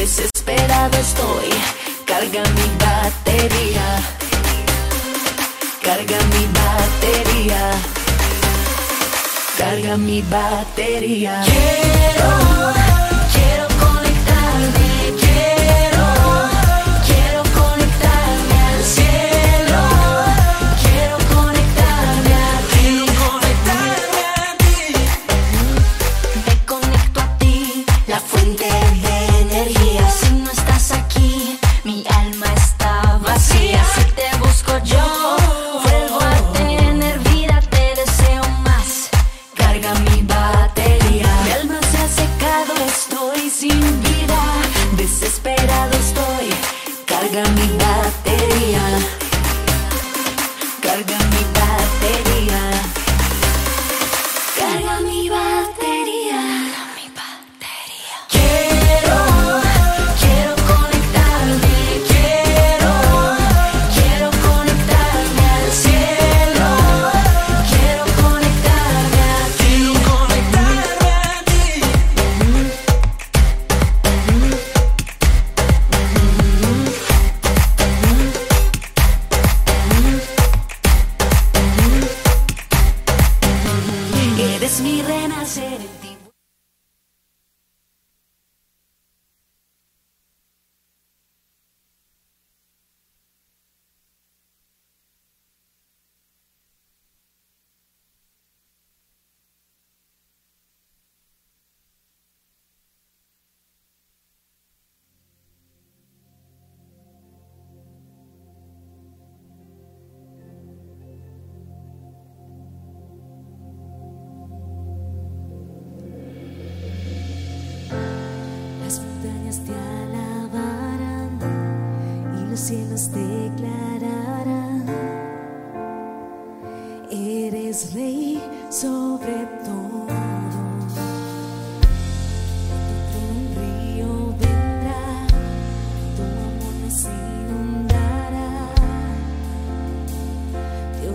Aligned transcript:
desesperado 0.00 0.96
estoy. 0.96 1.50
Carga 2.06 2.42
mi 2.56 2.68
batería. 2.84 3.86
Carga 5.82 6.18
mi 6.32 6.44
batería. 6.58 7.70
Carga 9.58 9.96
mi 9.98 10.22
batería. 10.22 11.42
Quiero. 11.44 12.89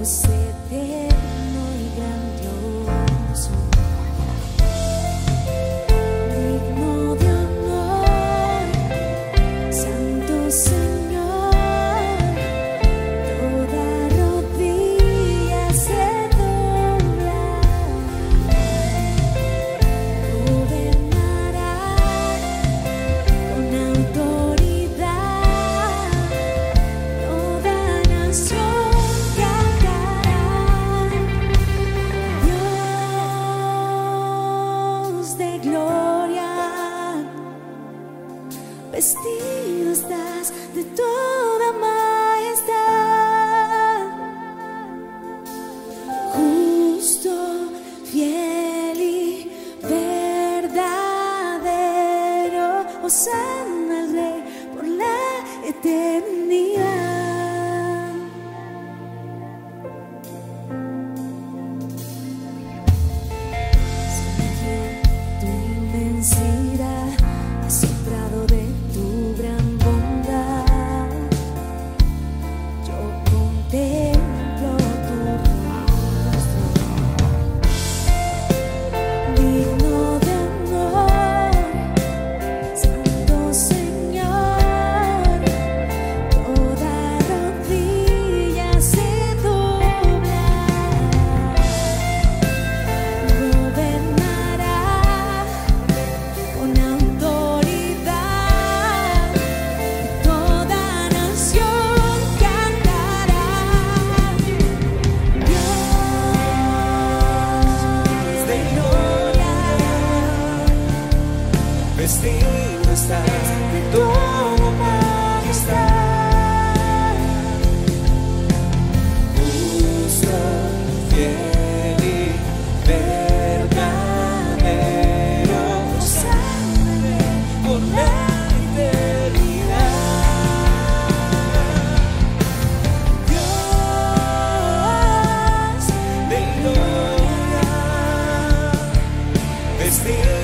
sit 0.04 0.54
there. 0.70 1.15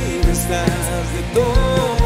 E 0.04 0.32
estás 0.32 1.08
de 1.14 1.22
door. 1.34 2.01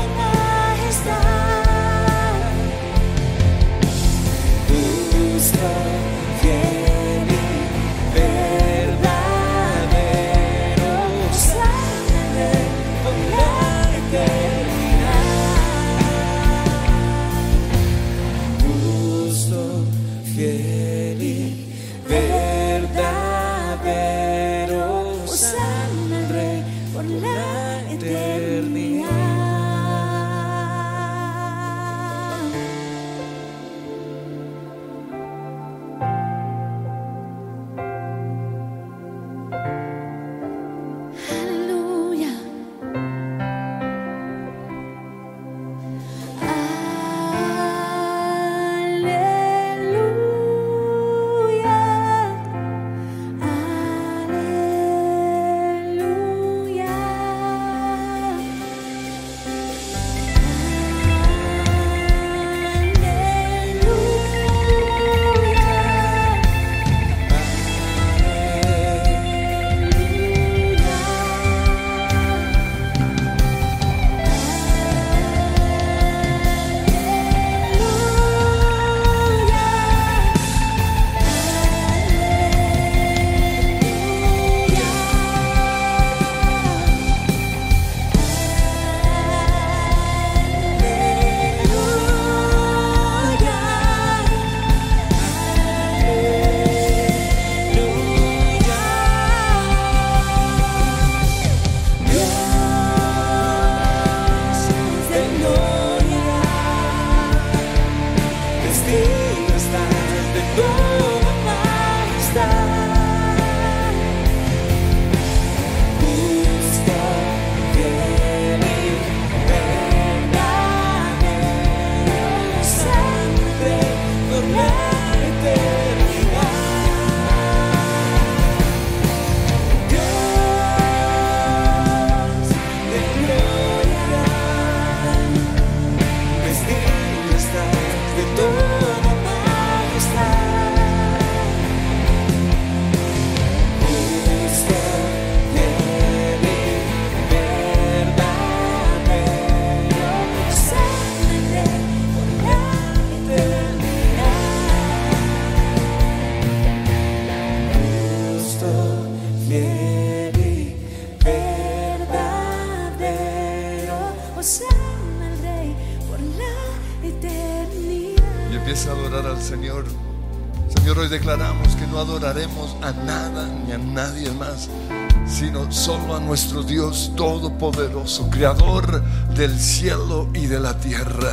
Todopoderoso, 177.72 178.30
Creador 178.30 179.02
del 179.36 179.60
cielo 179.60 180.28
y 180.34 180.46
de 180.46 180.60
la 180.60 180.78
tierra. 180.78 181.32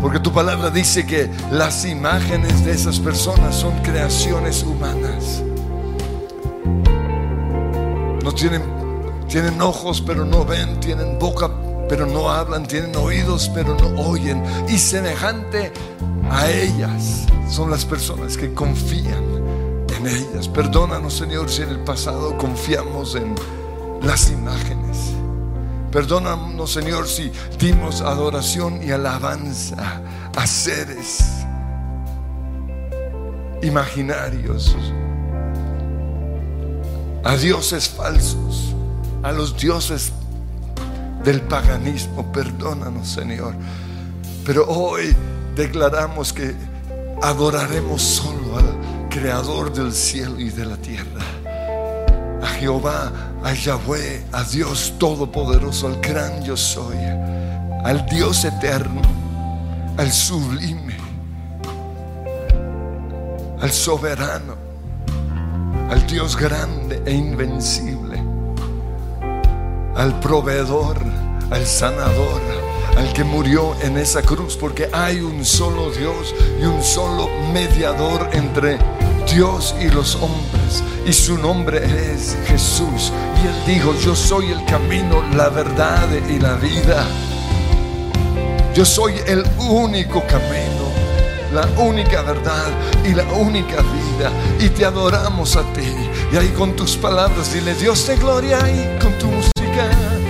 Porque 0.00 0.18
tu 0.18 0.32
palabra 0.32 0.70
dice 0.70 1.06
que 1.06 1.30
las 1.50 1.84
imágenes 1.84 2.64
de 2.64 2.72
esas 2.72 2.98
personas 2.98 3.54
son 3.54 3.76
creaciones 3.82 4.62
humanas. 4.62 5.42
No 8.22 8.32
tienen, 8.32 8.62
tienen 9.28 9.60
ojos 9.62 10.00
pero 10.00 10.24
no 10.24 10.44
ven, 10.44 10.80
tienen 10.80 11.18
boca 11.18 11.48
pero 11.88 12.06
no 12.06 12.28
hablan, 12.28 12.66
tienen 12.66 12.96
oídos 12.96 13.50
pero 13.54 13.76
no 13.76 14.02
oyen. 14.02 14.42
Y 14.68 14.78
semejante 14.78 15.72
a 16.30 16.50
ellas 16.50 17.26
son 17.48 17.70
las 17.70 17.84
personas 17.84 18.36
que 18.36 18.52
confían 18.52 19.36
ellas. 20.06 20.48
Perdónanos, 20.48 21.14
Señor, 21.14 21.50
si 21.50 21.62
en 21.62 21.70
el 21.70 21.80
pasado 21.80 22.36
confiamos 22.38 23.14
en 23.14 23.34
las 24.02 24.30
imágenes. 24.30 24.85
Perdónanos, 25.96 26.74
Señor, 26.74 27.08
si 27.08 27.32
dimos 27.58 28.02
adoración 28.02 28.82
y 28.82 28.90
alabanza 28.90 30.02
a 30.36 30.46
seres 30.46 31.24
imaginarios, 33.62 34.76
a 37.24 37.34
dioses 37.38 37.88
falsos, 37.88 38.74
a 39.22 39.32
los 39.32 39.56
dioses 39.56 40.12
del 41.24 41.40
paganismo. 41.40 42.30
Perdónanos, 42.30 43.08
Señor. 43.08 43.54
Pero 44.44 44.66
hoy 44.66 45.16
declaramos 45.54 46.30
que 46.30 46.54
adoraremos 47.22 48.02
solo 48.02 48.58
a 48.58 49.08
creador 49.08 49.72
del 49.72 49.94
cielo 49.94 50.38
y 50.38 50.50
de 50.50 50.66
la 50.66 50.76
tierra. 50.76 51.22
A 52.42 52.48
Jehová, 52.48 53.10
a 53.46 53.54
Yahweh, 53.54 54.24
a 54.32 54.42
Dios 54.42 54.94
Todopoderoso, 54.98 55.86
al 55.86 56.00
gran 56.00 56.42
yo 56.42 56.56
soy, 56.56 56.96
al 57.84 58.04
Dios 58.06 58.44
eterno, 58.44 59.00
al 59.96 60.10
sublime, 60.10 60.96
al 63.60 63.70
soberano, 63.70 64.56
al 65.88 66.04
Dios 66.08 66.36
grande 66.36 67.00
e 67.06 67.12
invencible, 67.12 68.20
al 69.94 70.18
proveedor, 70.18 70.98
al 71.52 71.64
sanador 71.64 72.42
al 72.96 73.12
que 73.12 73.24
murió 73.24 73.76
en 73.82 73.98
esa 73.98 74.22
cruz, 74.22 74.56
porque 74.56 74.88
hay 74.92 75.20
un 75.20 75.44
solo 75.44 75.90
Dios 75.90 76.34
y 76.60 76.64
un 76.64 76.82
solo 76.82 77.28
mediador 77.52 78.30
entre 78.32 78.78
Dios 79.32 79.74
y 79.80 79.88
los 79.88 80.14
hombres, 80.16 80.82
y 81.06 81.12
su 81.12 81.36
nombre 81.38 81.84
es 81.84 82.36
Jesús. 82.46 83.12
Y 83.42 83.46
él 83.46 83.54
dijo, 83.66 83.94
yo 84.04 84.14
soy 84.14 84.50
el 84.50 84.64
camino, 84.64 85.22
la 85.34 85.48
verdad 85.48 86.08
y 86.28 86.38
la 86.38 86.54
vida. 86.54 87.06
Yo 88.74 88.84
soy 88.84 89.14
el 89.26 89.44
único 89.58 90.22
camino, 90.26 90.90
la 91.52 91.66
única 91.82 92.22
verdad 92.22 92.68
y 93.04 93.14
la 93.14 93.24
única 93.32 93.82
vida. 93.82 94.30
Y 94.60 94.68
te 94.68 94.84
adoramos 94.84 95.56
a 95.56 95.62
ti. 95.72 95.94
Y 96.32 96.36
ahí 96.36 96.48
con 96.48 96.76
tus 96.76 96.96
palabras 96.96 97.52
dile 97.52 97.74
Dios 97.74 98.06
de 98.06 98.16
gloria 98.16 98.58
y 98.70 98.98
con 99.02 99.12
tu 99.18 99.26
música. 99.26 100.25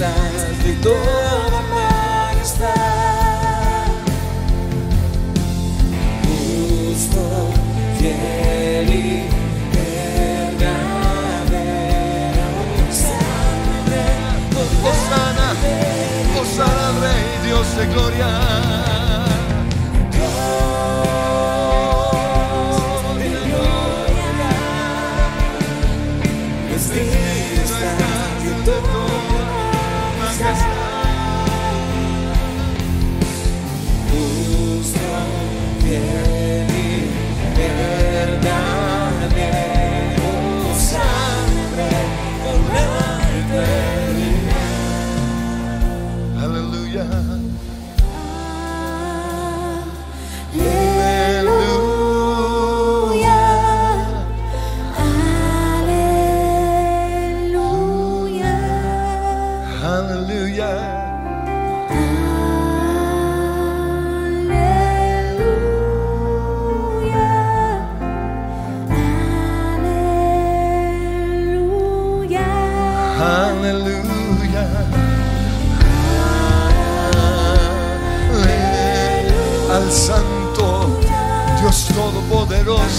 De 0.00 0.72
toda 0.82 1.60
majestad. 1.74 2.66
Justo, 6.24 7.20
fiel 7.98 8.88
y 8.88 9.28
verdadero. 9.76 10.78
Osana, 14.88 15.48
Osana, 16.40 16.86
Rey, 17.00 17.24
Dios 17.44 17.76
de 17.76 17.84
gloria. 17.88 18.99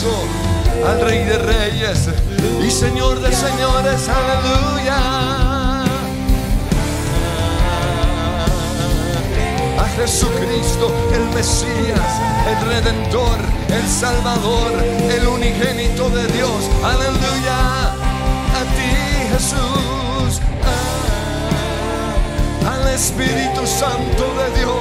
Al 0.03 0.99
Rey 1.01 1.23
de 1.25 1.37
Reyes 1.37 2.09
y 2.65 2.71
Señor 2.71 3.19
de 3.21 3.31
Señores. 3.31 4.09
Aleluya. 4.09 4.97
A 9.77 9.85
Jesucristo, 9.95 10.91
el 11.13 11.23
Mesías, 11.35 12.11
el 12.49 12.67
Redentor, 12.67 13.37
el 13.69 13.87
Salvador, 13.87 14.71
el 15.07 15.27
unigénito 15.27 16.09
de 16.09 16.25
Dios. 16.29 16.67
Aleluya. 16.83 17.91
A 17.91 18.63
ti, 18.75 19.27
Jesús. 19.33 20.41
Al 22.67 22.87
Espíritu 22.89 23.67
Santo 23.67 24.33
de 24.39 24.59
Dios. 24.59 24.80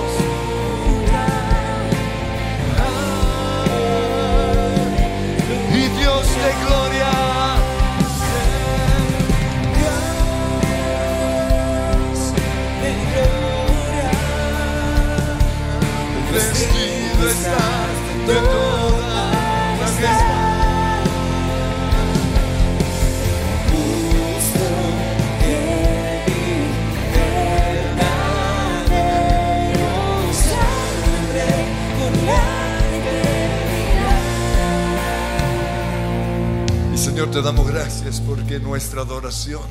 Señor, 36.96 37.31
te 37.31 37.42
damos 37.42 37.66
gracias 37.66 38.20
porque 38.20 38.59
nuestra 38.61 39.03
adoración 39.03 39.62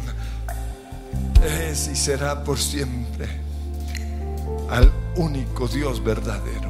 es 1.44 1.88
y 1.88 1.96
será 1.96 2.44
por 2.44 2.60
siempre 2.60 3.28
al 4.70 4.92
único 5.16 5.68
Dios 5.68 6.04
verdadero. 6.04 6.69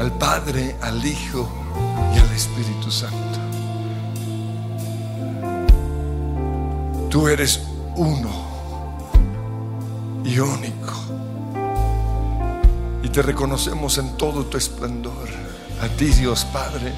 Al 0.00 0.12
Padre, 0.12 0.76
al 0.80 1.04
Hijo 1.04 1.46
y 2.14 2.18
al 2.18 2.32
Espíritu 2.32 2.90
Santo. 2.90 3.38
Tú 7.10 7.28
eres 7.28 7.60
uno 7.96 8.30
y 10.24 10.38
único. 10.38 10.94
Y 13.02 13.10
te 13.10 13.20
reconocemos 13.20 13.98
en 13.98 14.16
todo 14.16 14.46
tu 14.46 14.56
esplendor. 14.56 15.28
A 15.82 15.88
ti 15.88 16.06
Dios 16.06 16.46
Padre, 16.46 16.94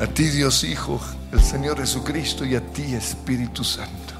a 0.00 0.06
ti 0.08 0.30
Dios 0.30 0.64
Hijo, 0.64 0.98
el 1.30 1.40
Señor 1.40 1.78
Jesucristo 1.78 2.44
y 2.44 2.56
a 2.56 2.60
ti 2.72 2.92
Espíritu 2.94 3.62
Santo. 3.62 4.14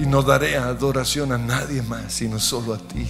Y 0.00 0.06
no 0.06 0.22
daré 0.22 0.56
adoración 0.56 1.30
a 1.30 1.38
nadie 1.38 1.80
más, 1.82 2.12
sino 2.12 2.40
solo 2.40 2.74
a 2.74 2.78
ti. 2.78 3.06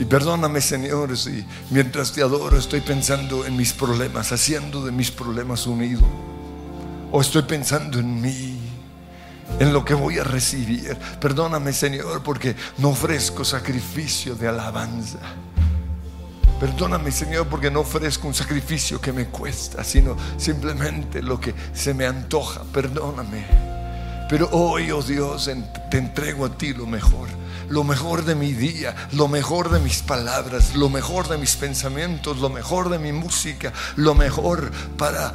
Y 0.00 0.06
perdóname, 0.06 0.62
Señor, 0.62 1.14
si 1.14 1.44
mientras 1.68 2.10
te 2.10 2.22
adoro 2.22 2.56
estoy 2.56 2.80
pensando 2.80 3.44
en 3.44 3.54
mis 3.54 3.74
problemas, 3.74 4.32
haciendo 4.32 4.82
de 4.82 4.92
mis 4.92 5.10
problemas 5.10 5.66
un 5.66 5.84
ídolo. 5.84 6.08
O 7.12 7.20
estoy 7.20 7.42
pensando 7.42 7.98
en 7.98 8.18
mí, 8.18 8.58
en 9.58 9.74
lo 9.74 9.84
que 9.84 9.92
voy 9.92 10.18
a 10.18 10.24
recibir. 10.24 10.96
Perdóname, 11.20 11.74
Señor, 11.74 12.22
porque 12.22 12.56
no 12.78 12.88
ofrezco 12.88 13.44
sacrificio 13.44 14.34
de 14.34 14.48
alabanza. 14.48 15.18
Perdóname, 16.58 17.12
Señor, 17.12 17.48
porque 17.48 17.70
no 17.70 17.80
ofrezco 17.80 18.26
un 18.26 18.34
sacrificio 18.34 19.02
que 19.02 19.12
me 19.12 19.26
cuesta, 19.26 19.84
sino 19.84 20.16
simplemente 20.38 21.20
lo 21.20 21.38
que 21.38 21.54
se 21.74 21.92
me 21.92 22.06
antoja. 22.06 22.62
Perdóname. 22.72 23.44
Pero 24.30 24.48
hoy, 24.52 24.92
oh 24.92 25.02
Dios, 25.02 25.50
te 25.90 25.98
entrego 25.98 26.46
a 26.46 26.56
ti 26.56 26.72
lo 26.72 26.86
mejor. 26.86 27.39
Lo 27.70 27.84
mejor 27.84 28.24
de 28.24 28.34
mi 28.34 28.52
día, 28.52 28.96
lo 29.12 29.28
mejor 29.28 29.70
de 29.70 29.78
mis 29.78 30.02
palabras, 30.02 30.74
lo 30.74 30.90
mejor 30.90 31.28
de 31.28 31.38
mis 31.38 31.54
pensamientos, 31.54 32.38
lo 32.38 32.50
mejor 32.50 32.88
de 32.88 32.98
mi 32.98 33.12
música, 33.12 33.72
lo 33.94 34.16
mejor 34.16 34.72
para 34.98 35.34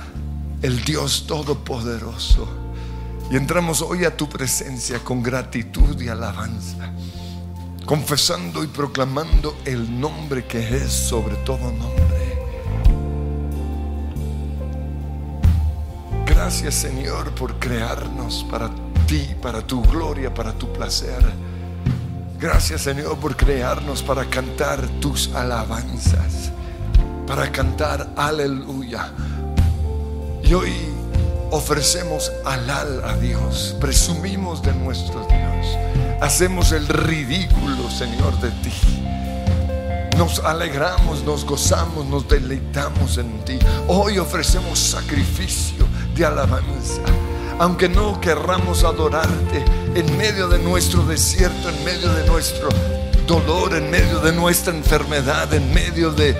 el 0.62 0.84
Dios 0.84 1.28
Todopoderoso. 1.28 2.46
Y 3.32 3.38
entramos 3.38 3.82
hoy 3.82 4.04
a 4.04 4.18
tu 4.18 4.28
presencia 4.28 5.00
con 5.00 5.24
gratitud 5.24 6.00
y 6.02 6.10
alabanza, 6.10 6.92
confesando 7.86 8.66
y 8.66 8.68
proclamando 8.68 9.56
el 9.64 9.98
nombre 9.98 10.46
que 10.46 10.60
es 10.76 10.92
sobre 10.92 11.38
todo 11.38 11.72
nombre. 11.72 12.36
Gracias 16.26 16.76
Señor 16.76 17.34
por 17.34 17.60
crearnos 17.60 18.46
para 18.52 18.70
ti, 19.08 19.26
para 19.42 19.66
tu 19.66 19.82
gloria, 19.84 20.34
para 20.34 20.52
tu 20.52 20.74
placer. 20.74 21.45
Gracias 22.40 22.82
Señor 22.82 23.18
por 23.18 23.38
crearnos 23.38 24.04
para 24.04 24.26
cantar 24.26 24.86
tus 25.00 25.34
alabanzas, 25.34 26.52
para 27.26 27.50
cantar 27.50 28.10
aleluya. 28.18 29.10
Y 30.44 30.54
hoy 30.54 30.74
ofrecemos 31.52 32.32
alal 32.44 33.04
a 33.06 33.16
Dios, 33.16 33.76
presumimos 33.80 34.62
de 34.62 34.74
nuestro 34.74 35.26
Dios, 35.28 35.78
hacemos 36.22 36.74
el 36.74 36.86
ridículo 36.88 37.90
Señor 37.90 38.38
de 38.42 38.52
ti. 38.52 38.74
Nos 40.18 40.40
alegramos, 40.40 41.24
nos 41.24 41.46
gozamos, 41.46 42.06
nos 42.06 42.28
deleitamos 42.28 43.18
en 43.18 43.46
ti. 43.46 43.60
Hoy 43.88 44.18
ofrecemos 44.18 44.78
sacrificio 44.78 45.86
de 46.16 46.26
alabanza. 46.26 47.02
Aunque 47.60 47.88
no 47.88 48.20
querramos 48.20 48.84
adorarte 48.84 49.64
en 49.96 50.18
medio 50.18 50.48
de 50.48 50.60
nuestro 50.60 51.04
desierto, 51.06 51.70
en 51.70 51.84
medio 51.86 52.12
de 52.14 52.26
nuestro 52.28 52.70
dolor, 53.26 53.74
en 53.76 53.90
medio 53.90 54.20
de 54.20 54.34
nuestra 54.34 54.76
enfermedad, 54.76 55.54
en 55.54 55.74
medio 55.74 56.12
de 56.12 56.36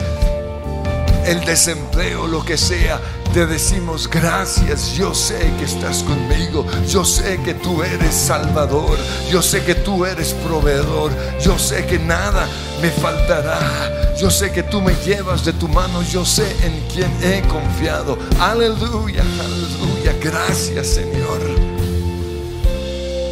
el 1.26 1.44
desempleo, 1.44 2.28
lo 2.28 2.44
que 2.44 2.58
sea, 2.58 3.00
te 3.34 3.46
decimos 3.46 4.10
gracias. 4.10 4.94
Yo 4.94 5.14
sé 5.14 5.52
que 5.58 5.66
estás 5.66 6.04
conmigo. 6.04 6.66
Yo 6.88 7.04
sé 7.04 7.40
que 7.44 7.54
tú 7.54 7.82
eres 7.84 8.14
salvador. 8.14 8.98
Yo 9.30 9.42
sé 9.42 9.64
que 9.64 9.76
tú 9.76 10.06
eres 10.06 10.34
proveedor. 10.34 11.12
Yo 11.42 11.58
sé 11.58 11.86
que 11.86 12.00
nada 12.00 12.48
me 12.82 12.90
faltará. 12.90 14.16
Yo 14.18 14.30
sé 14.30 14.52
que 14.52 14.64
tú 14.64 14.82
me 14.82 14.96
llevas 15.06 15.44
de 15.44 15.54
tu 15.54 15.68
mano. 15.68 16.02
Yo 16.04 16.24
sé 16.24 16.50
en 16.64 16.82
quién 16.94 17.12
he 17.24 17.42
confiado. 17.48 18.18
Aleluya, 18.40 19.22
aleluya. 19.22 20.05
Gracias, 20.26 20.88
Señor. 20.88 21.40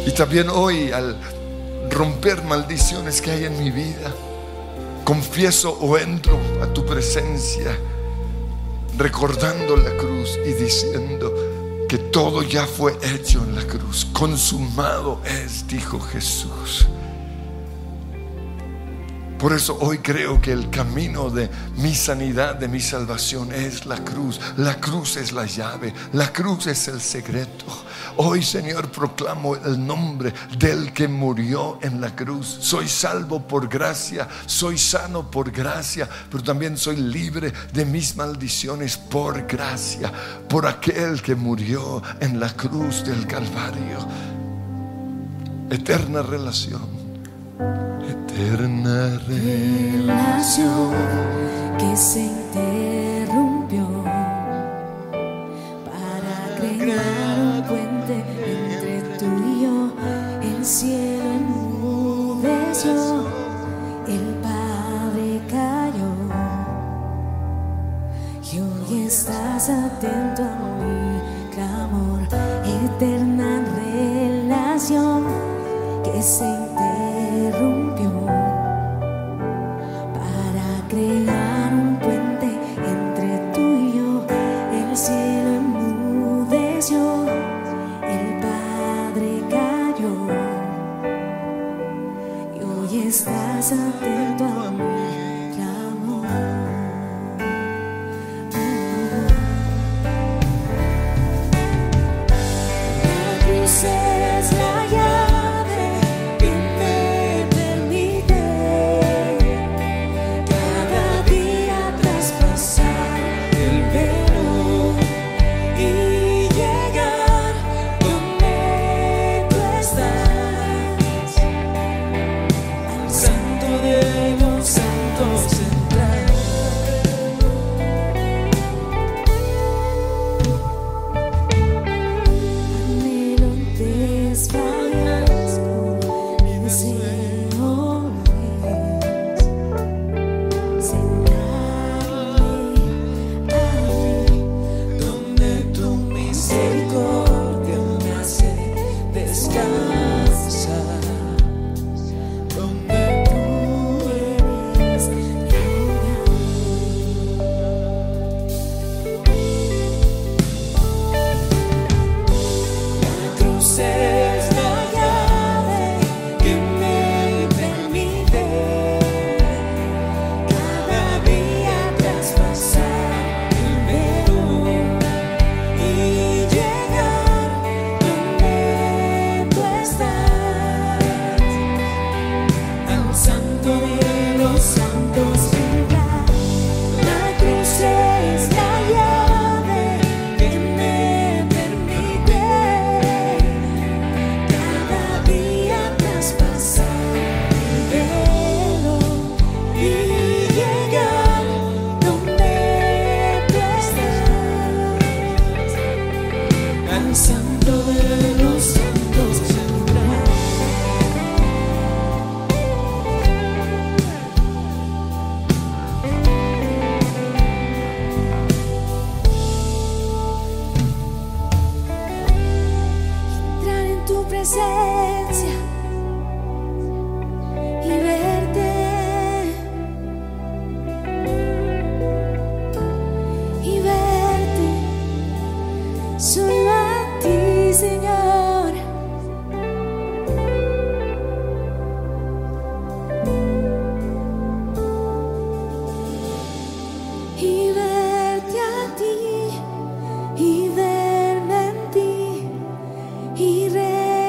Y 0.06 0.12
también 0.12 0.48
hoy 0.48 0.92
al 0.92 1.18
romper 1.90 2.44
maldiciones 2.44 3.20
que 3.20 3.32
hay 3.32 3.46
en 3.46 3.58
mi 3.58 3.72
vida 3.72 4.14
confieso 5.02 5.72
o 5.72 5.98
entro 5.98 6.38
a 6.62 6.72
tu 6.72 6.86
presencia 6.86 7.76
recordando 8.96 9.76
la 9.76 9.90
cruz 9.96 10.38
y 10.46 10.52
diciendo 10.52 11.34
que 11.88 11.98
todo 11.98 12.44
ya 12.44 12.64
fue 12.64 12.96
hecho 13.12 13.42
en 13.42 13.56
la 13.56 13.64
cruz. 13.64 14.06
Consumado 14.12 15.20
es, 15.24 15.66
dijo 15.66 15.98
Jesús. 15.98 16.86
Por 19.38 19.52
eso 19.52 19.76
hoy 19.80 19.98
creo 19.98 20.40
que 20.40 20.52
el 20.52 20.70
camino 20.70 21.28
de 21.28 21.50
mi 21.76 21.94
sanidad, 21.94 22.54
de 22.54 22.68
mi 22.68 22.80
salvación, 22.80 23.52
es 23.52 23.84
la 23.84 24.02
cruz. 24.02 24.40
La 24.56 24.80
cruz 24.80 25.16
es 25.16 25.32
la 25.32 25.44
llave, 25.44 25.92
la 26.12 26.32
cruz 26.32 26.66
es 26.66 26.88
el 26.88 27.00
secreto. 27.00 27.66
Hoy, 28.16 28.42
Señor, 28.42 28.90
proclamo 28.90 29.56
el 29.56 29.84
nombre 29.84 30.32
del 30.56 30.92
que 30.92 31.08
murió 31.08 31.78
en 31.82 32.00
la 32.00 32.14
cruz. 32.14 32.46
Soy 32.60 32.88
salvo 32.88 33.46
por 33.46 33.68
gracia, 33.68 34.28
soy 34.46 34.78
sano 34.78 35.28
por 35.30 35.50
gracia, 35.50 36.08
pero 36.30 36.42
también 36.42 36.78
soy 36.78 36.96
libre 36.96 37.52
de 37.72 37.84
mis 37.84 38.16
maldiciones 38.16 38.96
por 38.96 39.46
gracia, 39.46 40.12
por 40.48 40.64
aquel 40.66 41.20
que 41.20 41.34
murió 41.34 42.02
en 42.20 42.38
la 42.38 42.50
cruz 42.54 43.04
del 43.04 43.26
Calvario. 43.26 43.98
Eterna 45.70 46.22
relación 46.22 47.93
eterna 48.14 49.18
relación 49.26 50.92
que 51.78 51.96
se 51.96 52.20
interrumpió 52.26 53.86
para 55.88 56.36
crear 56.56 57.34
un 57.40 57.62
puente 57.62 58.16
entre 58.54 58.94
tú 59.18 59.26
y 59.46 59.62
yo. 59.62 59.76
El 60.42 60.64
cielo 60.64 61.24
enmudeció, 61.40 62.94
el 64.06 64.26
Padre 64.42 65.40
cayó 65.50 66.12
y 68.52 68.60
hoy 68.60 69.06
estás 69.06 69.68
atento 69.70 70.42
a 70.42 70.56
mi 70.80 71.20
clamor, 71.54 72.20
eterna 72.64 73.50
relación 73.76 75.24
que 76.04 76.22
se 76.22 76.44
interrumpió 76.44 76.73
silver. 113.64 114.23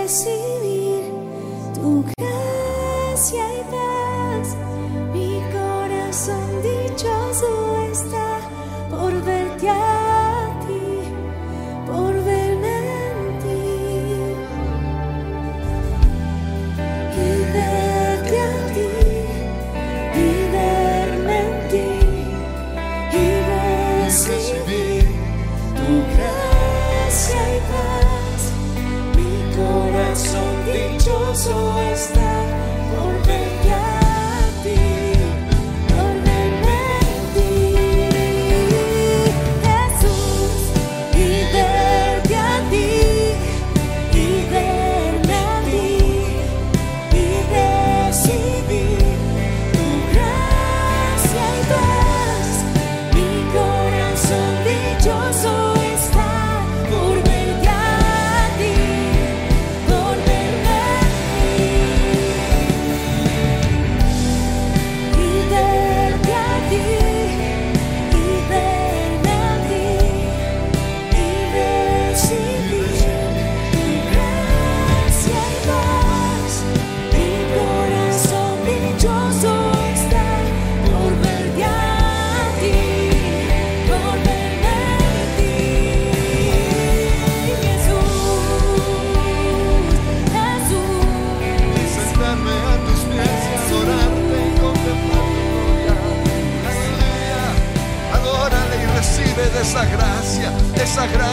decir. 0.05 0.44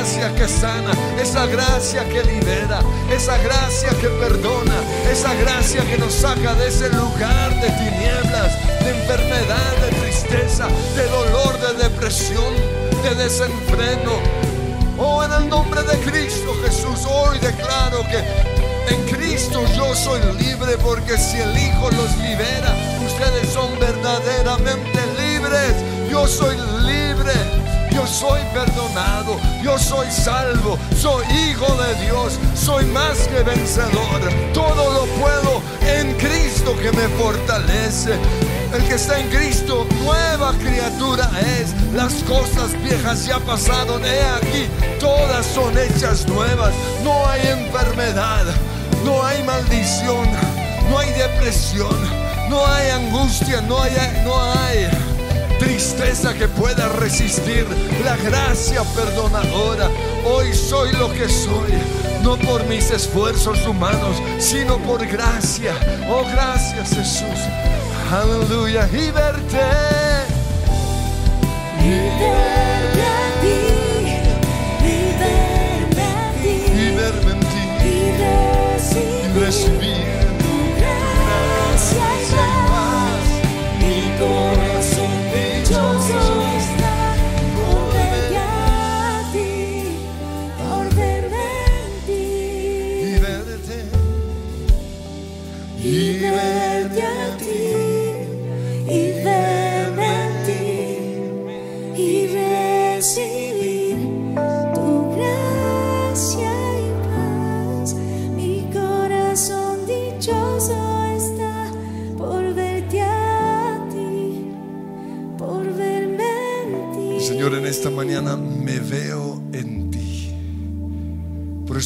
Gracia 0.02 0.34
que 0.34 0.48
sana, 0.48 0.90
esa 1.20 1.46
gracia 1.46 2.02
que 2.08 2.24
libera, 2.24 2.80
esa 3.08 3.38
gracia 3.38 3.90
que 4.00 4.08
perdona, 4.08 4.74
esa 5.08 5.32
gracia 5.34 5.80
que 5.84 5.96
nos 5.96 6.12
saca 6.12 6.54
de 6.54 6.66
ese 6.66 6.88
lugar 6.88 7.54
de 7.60 7.70
tinieblas, 7.70 8.82
de 8.82 8.90
enfermedad, 8.98 9.72
de 9.80 10.00
tristeza, 10.00 10.66
de 10.96 11.04
dolor, 11.06 11.56
de 11.60 11.84
depresión, 11.84 12.52
de 13.04 13.14
desenfreno. 13.14 14.18
Oh, 14.98 15.22
en 15.22 15.32
el 15.34 15.48
nombre 15.48 15.80
de 15.84 15.96
Cristo 15.98 16.52
Jesús, 16.64 17.06
hoy 17.08 17.38
declaro 17.38 18.02
que 18.10 18.18
en 18.92 19.04
Cristo 19.06 19.62
yo 19.76 19.94
soy 19.94 20.20
libre 20.36 20.78
porque 20.82 21.16
si 21.16 21.36
el 21.36 21.56
Hijo 21.56 21.92
los 21.92 22.16
libera, 22.16 22.74
ustedes 23.06 23.52
son 23.52 23.78
verdaderamente 23.78 24.98
libres. 25.16 25.74
Yo 26.10 26.26
soy 26.26 26.56
libre, 26.84 27.32
yo 27.94 28.06
soy 28.06 28.40
perdonado, 28.54 29.38
yo 29.62 29.78
soy 29.78 30.10
salvo, 30.10 30.78
soy 30.96 31.24
hijo 31.32 31.66
de 31.74 31.94
Dios, 32.04 32.38
soy 32.54 32.84
más 32.86 33.18
que 33.28 33.42
vencedor. 33.42 34.20
Todo 34.52 34.92
lo 34.92 35.04
puedo 35.20 35.62
en 35.86 36.12
Cristo 36.14 36.74
que 36.80 36.90
me 36.92 37.08
fortalece. 37.18 38.14
El 38.74 38.82
que 38.88 38.94
está 38.94 39.18
en 39.18 39.28
Cristo, 39.28 39.86
nueva 40.02 40.52
criatura 40.54 41.30
es. 41.58 41.74
Las 41.92 42.14
cosas 42.24 42.72
viejas 42.82 43.26
ya 43.26 43.38
pasaron, 43.40 44.02
he 44.04 44.22
aquí, 44.22 44.66
todas 44.98 45.44
son 45.46 45.76
hechas 45.78 46.26
nuevas. 46.26 46.72
No 47.04 47.26
hay 47.28 47.46
enfermedad, 47.48 48.44
no 49.04 49.24
hay 49.24 49.42
maldición, 49.42 50.28
no 50.88 50.98
hay 50.98 51.10
depresión, 51.10 51.96
no 52.48 52.66
hay 52.66 52.90
angustia, 52.90 53.60
no 53.60 53.82
hay, 53.82 53.92
no 54.24 54.42
hay 54.42 55.11
tristeza 55.62 56.34
que 56.34 56.48
pueda 56.48 56.88
resistir 56.88 57.64
la 58.04 58.16
gracia 58.16 58.82
perdonadora. 58.96 59.88
Hoy 60.24 60.52
soy 60.52 60.92
lo 60.92 61.12
que 61.12 61.28
soy, 61.28 61.72
no 62.22 62.36
por 62.36 62.64
mis 62.66 62.90
esfuerzos 62.90 63.64
humanos, 63.66 64.16
sino 64.38 64.78
por 64.78 65.06
gracia. 65.06 65.74
Oh, 66.08 66.24
gracias 66.24 66.90
Jesús. 66.90 67.38
Aleluya. 68.10 68.88
Y 68.92 69.10
verte. 69.10 69.62
Y 71.80 71.90
verte 72.20 73.02
a 73.02 73.40
ti, 73.40 73.58
y 74.84 74.96
verme 75.18 76.02
a 76.02 76.32
ti, 76.42 76.54
Y 76.72 76.96
verme 76.96 77.32
en 77.32 77.40
ti. 77.40 77.62
y 77.84 79.36
Y 79.36 79.40
recibir 79.40 80.11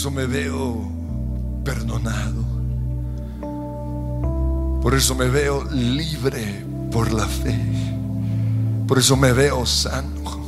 eso 0.06 0.14
me 0.14 0.26
veo 0.26 0.88
perdonado. 1.64 2.44
Por 4.80 4.94
eso 4.94 5.16
me 5.16 5.26
veo 5.26 5.64
libre 5.64 6.64
por 6.92 7.12
la 7.12 7.26
fe. 7.26 7.58
Por 8.86 9.00
eso 9.00 9.16
me 9.16 9.32
veo 9.32 9.66
sano. 9.66 10.46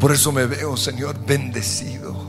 Por 0.00 0.10
eso 0.10 0.32
me 0.32 0.46
veo, 0.46 0.76
Señor, 0.76 1.24
bendecido. 1.24 2.26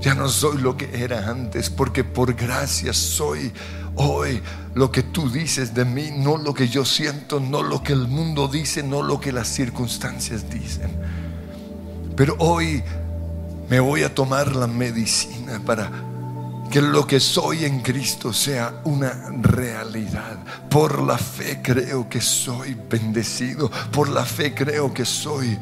Ya 0.00 0.16
no 0.16 0.28
soy 0.30 0.58
lo 0.58 0.76
que 0.76 1.04
era 1.04 1.30
antes, 1.30 1.70
porque 1.70 2.02
por 2.02 2.34
gracia 2.34 2.92
soy 2.92 3.52
hoy 3.94 4.42
lo 4.74 4.90
que 4.90 5.04
tú 5.04 5.30
dices 5.30 5.74
de 5.74 5.84
mí, 5.84 6.10
no 6.12 6.38
lo 6.38 6.54
que 6.54 6.66
yo 6.66 6.84
siento, 6.84 7.38
no 7.38 7.62
lo 7.62 7.84
que 7.84 7.92
el 7.92 8.08
mundo 8.08 8.48
dice, 8.48 8.82
no 8.82 9.04
lo 9.04 9.20
que 9.20 9.30
las 9.30 9.46
circunstancias 9.46 10.50
dicen. 10.50 10.90
Pero 12.16 12.34
hoy 12.40 12.82
me 13.68 13.80
voy 13.80 14.02
a 14.02 14.14
tomar 14.14 14.54
la 14.54 14.66
medicina 14.66 15.60
para 15.64 15.90
que 16.70 16.82
lo 16.82 17.06
que 17.06 17.20
soy 17.20 17.64
en 17.64 17.80
Cristo 17.80 18.32
sea 18.32 18.80
una 18.84 19.30
realidad. 19.40 20.38
Por 20.68 21.00
la 21.02 21.18
fe 21.18 21.60
creo 21.62 22.08
que 22.08 22.20
soy 22.20 22.76
bendecido, 22.88 23.70
por 23.92 24.08
la 24.08 24.24
fe 24.24 24.54
creo 24.54 24.92
que 24.92 25.04
soy 25.04 25.58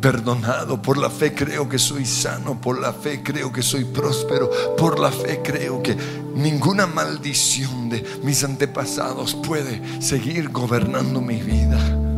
perdonado, 0.00 0.80
por 0.80 0.96
la 0.96 1.10
fe 1.10 1.34
creo 1.34 1.68
que 1.68 1.78
soy 1.78 2.06
sano, 2.06 2.60
por 2.60 2.80
la 2.80 2.92
fe 2.92 3.22
creo 3.22 3.52
que 3.52 3.62
soy 3.62 3.84
próspero, 3.84 4.50
por 4.76 4.98
la 4.98 5.10
fe 5.12 5.40
creo 5.42 5.82
que 5.82 5.96
ninguna 6.34 6.86
maldición 6.86 7.90
de 7.90 8.04
mis 8.22 8.42
antepasados 8.42 9.34
puede 9.34 10.00
seguir 10.00 10.48
gobernando 10.48 11.20
mi 11.20 11.42
vida. 11.42 12.09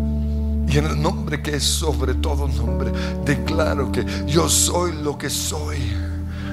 Y 0.73 0.79
en 0.79 0.87
el 0.87 1.03
nombre 1.03 1.43
que 1.43 1.57
es 1.57 1.65
sobre 1.65 2.15
todo 2.15 2.49
nombre, 2.49 2.91
declaro 3.27 3.93
que 3.93 4.07
yo 4.27 4.49
soy 4.49 4.93
lo 5.03 5.19
que 5.19 5.29
soy. 5.29 5.77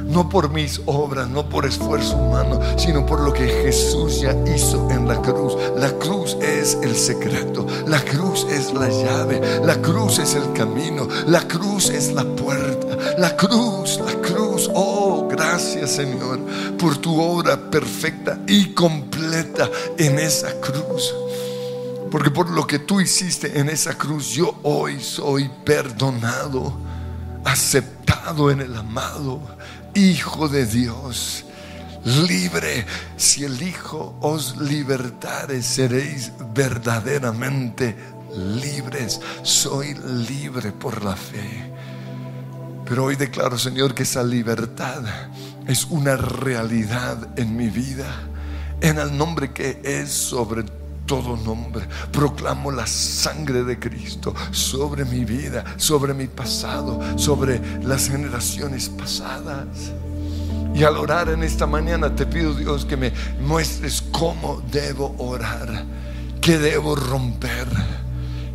No 0.04 0.28
por 0.28 0.50
mis 0.50 0.82
obras, 0.88 1.30
no 1.30 1.48
por 1.48 1.66
esfuerzo 1.66 2.18
humano, 2.18 2.60
sino 2.78 3.06
por 3.06 3.22
lo 3.22 3.32
que 3.32 3.48
Jesús 3.48 4.20
ya 4.20 4.36
hizo 4.54 4.90
en 4.90 5.08
la 5.08 5.22
cruz. 5.22 5.56
La 5.78 5.92
cruz 5.92 6.36
es 6.42 6.78
el 6.84 6.98
secreto, 6.98 7.66
la 7.88 8.02
cruz 8.02 8.46
es 8.50 8.74
la 8.74 8.90
llave, 8.90 9.40
la 9.64 9.82
cruz 9.82 10.20
es 10.20 10.36
el 10.36 10.52
camino, 10.52 11.08
la 11.26 11.48
cruz 11.48 11.90
es 11.90 12.12
la 12.12 12.26
puerta, 12.26 12.98
la 13.18 13.38
cruz, 13.38 14.02
la 14.06 14.20
cruz. 14.22 14.70
Oh, 14.74 15.30
gracias 15.30 15.92
Señor 15.92 16.40
por 16.78 16.98
tu 16.98 17.22
obra 17.22 17.56
perfecta 17.56 18.38
y 18.48 18.74
completa 18.74 19.70
en 19.98 20.20
esa 20.20 20.60
cruz. 20.60 21.14
Porque 22.12 22.32
por 22.32 22.50
lo 22.50 22.66
que 22.66 22.80
tú 22.80 23.00
hiciste 23.00 23.60
en 23.60 23.70
esa 23.70 23.98
cruz, 23.98 24.32
yo 24.32 24.60
hoy 24.64 25.00
soy 25.00 25.50
perdonado, 25.64 26.80
aceptado 27.46 28.50
en 28.50 28.62
el 28.62 28.76
amado 28.76 29.40
Hijo 29.94 30.48
de 30.48 30.66
Dios, 30.66 31.46
libre. 32.06 32.86
Si 33.18 33.44
el 33.44 33.62
Hijo 33.62 34.16
os 34.22 34.58
libertare, 34.58 35.62
seréis 35.62 36.32
verdaderamente 36.54 37.96
libres. 38.36 39.20
Soy 39.44 39.96
libre 40.28 40.72
por 40.72 41.04
la 41.04 41.16
fe. 41.16 41.72
Pero 42.86 43.06
hoy 43.06 43.16
declaro, 43.16 43.58
Señor, 43.58 43.94
que 43.94 44.04
esa 44.04 44.24
libertad 44.24 45.04
es 45.68 45.86
una 45.86 46.16
realidad 46.16 47.28
en 47.36 47.56
mi 47.56 47.70
vida. 47.70 48.08
En 48.82 48.98
el 48.98 49.16
nombre 49.16 49.52
que 49.52 49.80
es 49.84 50.10
sobre 50.12 50.64
todo 50.64 50.89
nombre. 51.18 51.88
Proclamo 52.12 52.72
la 52.72 52.86
sangre 52.86 53.64
de 53.64 53.80
Cristo 53.80 54.34
sobre 54.52 55.06
mi 55.06 55.26
vida, 55.26 55.64
sobre 55.78 56.14
mi 56.14 56.28
pasado, 56.28 57.00
sobre 57.18 57.60
las 57.84 58.10
generaciones 58.10 58.90
pasadas. 58.90 59.92
Y 60.76 60.84
al 60.84 60.98
orar 60.98 61.30
en 61.30 61.44
esta 61.44 61.66
mañana 61.66 62.16
te 62.16 62.26
pido 62.26 62.54
Dios 62.54 62.86
que 62.86 62.96
me 62.96 63.12
muestres 63.42 64.04
cómo 64.12 64.62
debo 64.72 65.16
orar, 65.18 65.84
qué 66.42 66.58
debo 66.58 66.96
romper. 66.96 67.68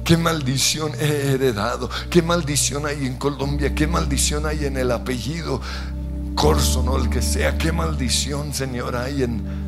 Qué 0.04 0.18
maldición 0.18 0.92
he 1.00 1.32
heredado, 1.32 1.88
qué 2.10 2.20
maldición 2.20 2.84
hay 2.84 3.06
en 3.06 3.16
Colombia, 3.16 3.74
qué 3.74 3.86
maldición 3.86 4.44
hay 4.44 4.66
en 4.66 4.76
el 4.76 4.92
apellido 4.92 5.62
Corso, 6.34 6.82
no 6.82 6.98
el 6.98 7.08
que 7.08 7.22
sea, 7.22 7.56
qué 7.56 7.72
maldición, 7.72 8.52
Señor, 8.52 8.96
hay 8.96 9.22
en, 9.22 9.63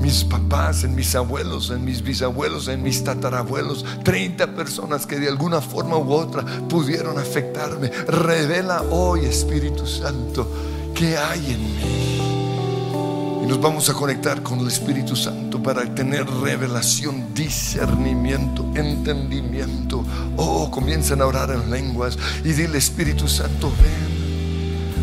mis 0.00 0.24
papás, 0.24 0.84
en 0.84 0.94
mis 0.94 1.14
abuelos, 1.14 1.70
en 1.70 1.84
mis 1.84 2.02
bisabuelos, 2.02 2.68
en 2.68 2.82
mis 2.82 3.04
tatarabuelos, 3.04 3.84
30 4.04 4.54
personas 4.54 5.06
que 5.06 5.18
de 5.18 5.28
alguna 5.28 5.60
forma 5.60 5.98
u 5.98 6.12
otra 6.12 6.44
pudieron 6.68 7.18
afectarme. 7.18 7.90
Revela 8.06 8.82
hoy, 8.90 9.26
Espíritu 9.26 9.86
Santo, 9.86 10.50
qué 10.94 11.18
hay 11.18 11.52
en 11.52 11.62
mí. 11.62 13.44
Y 13.44 13.46
nos 13.46 13.60
vamos 13.60 13.90
a 13.90 13.92
conectar 13.92 14.42
con 14.42 14.60
el 14.60 14.68
Espíritu 14.68 15.14
Santo 15.14 15.62
para 15.62 15.84
tener 15.94 16.26
revelación, 16.26 17.34
discernimiento, 17.34 18.64
entendimiento. 18.74 20.02
Oh, 20.36 20.70
comiencen 20.70 21.20
a 21.20 21.26
orar 21.26 21.50
en 21.50 21.70
lenguas 21.70 22.18
y 22.44 22.52
dile, 22.52 22.78
Espíritu 22.78 23.28
Santo, 23.28 23.70
ven. 23.82 24.08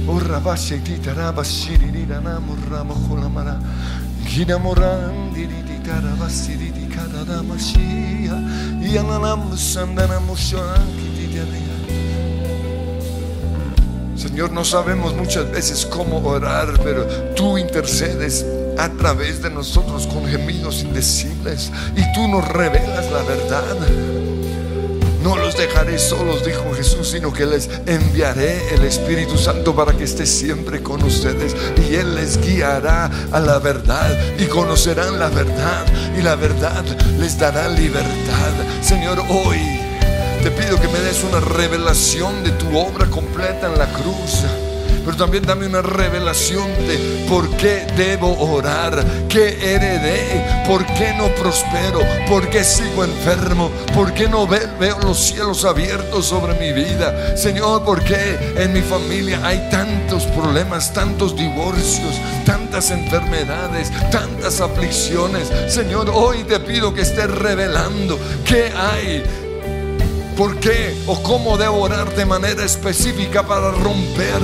Oh, 0.08 0.20
Señor, 14.18 14.52
no 14.52 14.66
sabemos 14.66 15.14
muchas 15.16 15.50
veces 15.52 15.86
cómo 15.86 16.18
orar, 16.18 16.80
pero 16.84 17.06
tú 17.36 17.58
intercedes 17.58 18.46
a 18.78 18.90
través 18.90 19.42
de 19.42 19.50
nosotros 19.50 20.08
con 20.08 20.26
gemidos 20.26 20.82
indecibles 20.82 21.72
y 21.96 22.14
tú 22.14 22.28
nos 22.28 22.48
revelas 22.48 23.12
la 23.12 23.22
verdad. 23.24 24.25
No 25.26 25.36
los 25.36 25.58
dejaré 25.58 25.98
solos, 25.98 26.46
dijo 26.46 26.72
Jesús, 26.76 27.10
sino 27.10 27.34
que 27.34 27.48
les 27.48 27.68
enviaré 27.88 28.76
el 28.76 28.84
Espíritu 28.84 29.40
Santo 29.40 29.76
para 29.76 29.98
que 29.98 30.04
esté 30.04 30.24
siempre 30.28 30.84
con 30.84 31.02
ustedes. 31.02 31.56
Y 31.90 31.96
Él 31.96 32.14
les 32.14 32.40
guiará 32.40 33.10
a 33.32 33.40
la 33.40 33.58
verdad 33.58 34.16
y 34.38 34.46
conocerán 34.46 35.18
la 35.18 35.30
verdad. 35.30 35.84
Y 36.16 36.22
la 36.22 36.36
verdad 36.36 36.86
les 37.20 37.40
dará 37.40 37.68
libertad. 37.70 38.54
Señor, 38.84 39.18
hoy 39.28 39.58
te 40.44 40.52
pido 40.52 40.80
que 40.80 40.90
me 40.90 41.00
des 41.00 41.24
una 41.24 41.40
revelación 41.40 42.44
de 42.44 42.52
tu 42.52 42.78
obra 42.78 43.08
completa 43.08 43.66
en 43.66 43.80
la 43.80 43.92
cruz 43.94 44.44
pero 45.06 45.16
también 45.16 45.46
dame 45.46 45.68
una 45.68 45.84
revelación 45.84 46.68
de 46.88 47.26
por 47.30 47.48
qué 47.58 47.86
debo 47.96 48.36
orar, 48.52 49.06
qué 49.30 49.50
heredé, 49.62 50.66
por 50.68 50.86
qué 50.86 51.14
no 51.16 51.28
prospero, 51.36 52.00
por 52.28 52.50
qué 52.50 52.64
sigo 52.64 53.04
enfermo, 53.04 53.70
por 53.94 54.14
qué 54.14 54.28
no 54.28 54.48
veo 54.48 54.98
los 55.04 55.20
cielos 55.20 55.64
abiertos 55.64 56.26
sobre 56.26 56.56
mi 56.56 56.74
vida. 56.74 57.38
Señor, 57.38 57.86
por 57.86 58.04
qué 58.04 58.56
en 58.58 58.74
mi 58.74 58.82
familia 58.82 59.40
hay 59.44 59.70
tantos 59.70 60.26
problemas, 60.26 60.92
tantos 60.92 61.36
divorcios, 61.36 62.16
tantas 62.46 62.90
enfermedades, 62.90 63.92
tantas 64.12 64.60
aflicciones. 64.60 65.52
Señor, 65.68 66.10
hoy 66.12 66.44
te 66.46 66.60
pido 66.60 66.94
que 66.94 67.02
estés 67.02 67.30
revelando 67.30 68.18
qué 68.44 68.72
hay 68.76 69.45
por 70.36 70.60
qué 70.60 70.96
o 71.08 71.22
cómo 71.22 71.58
debo 71.58 71.82
orar 71.82 72.14
de 72.16 72.26
manera 72.26 72.64
específica 72.64 73.46
para 73.46 73.72
romper 73.72 74.42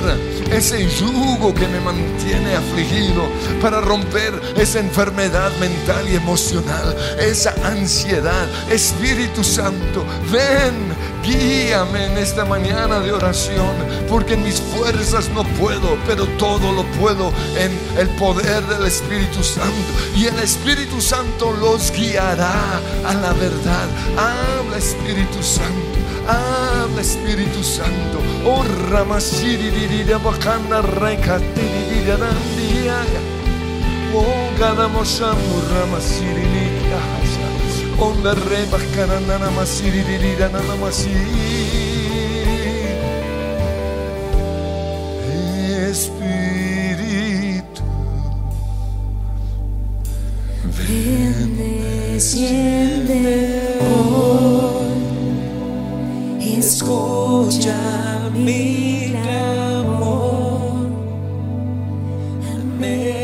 ese 0.50 0.86
yugo 0.98 1.54
que 1.54 1.66
me 1.68 1.80
mantiene 1.80 2.54
afligido, 2.54 3.22
para 3.60 3.80
romper 3.80 4.32
esa 4.56 4.80
enfermedad 4.80 5.50
mental 5.58 6.08
y 6.08 6.16
emocional, 6.16 6.96
esa 7.18 7.54
ansiedad. 7.64 8.46
Espíritu 8.70 9.42
Santo, 9.42 10.04
ven, 10.30 10.94
guíame 11.22 12.06
en 12.06 12.18
esta 12.18 12.44
mañana 12.44 13.00
de 13.00 13.12
oración, 13.12 13.74
porque 14.08 14.34
en 14.34 14.42
mis 14.42 14.60
fuerzas 14.60 15.28
no 15.30 15.44
puedo, 15.44 15.96
pero 16.06 16.26
todo 16.38 16.72
lo 16.72 16.84
puedo 17.00 17.32
en 17.56 17.78
el 17.98 18.08
poder 18.16 18.62
del 18.66 18.86
Espíritu 18.86 19.42
Santo. 19.42 19.92
Y 20.16 20.26
el 20.26 20.38
Espíritu 20.38 21.00
Santo 21.00 21.52
los 21.52 21.90
guiará 21.92 22.80
a 23.06 23.14
la 23.14 23.32
verdad. 23.32 23.88
Habla 24.16 24.78
Espíritu 24.78 25.42
Santo. 25.42 25.98
Habla 26.28 27.00
Espíritu 27.00 27.62
Santo. 27.62 28.18
Oh. 28.44 28.62
Oh 34.14 34.52
Onda 38.00 38.34
re 38.34 38.66
bakana 38.70 39.20
nana 39.26 39.50
masiri 39.50 40.02
nana 40.48 40.76
masiri. 40.76 41.62
Espíritu. 45.90 47.82
Ven, 50.64 51.56
desciende 51.56 53.24
hoy, 53.80 54.92
escucha 56.58 57.80
mi 58.34 59.12
clamor, 59.12 60.86
anhelo 62.52 63.21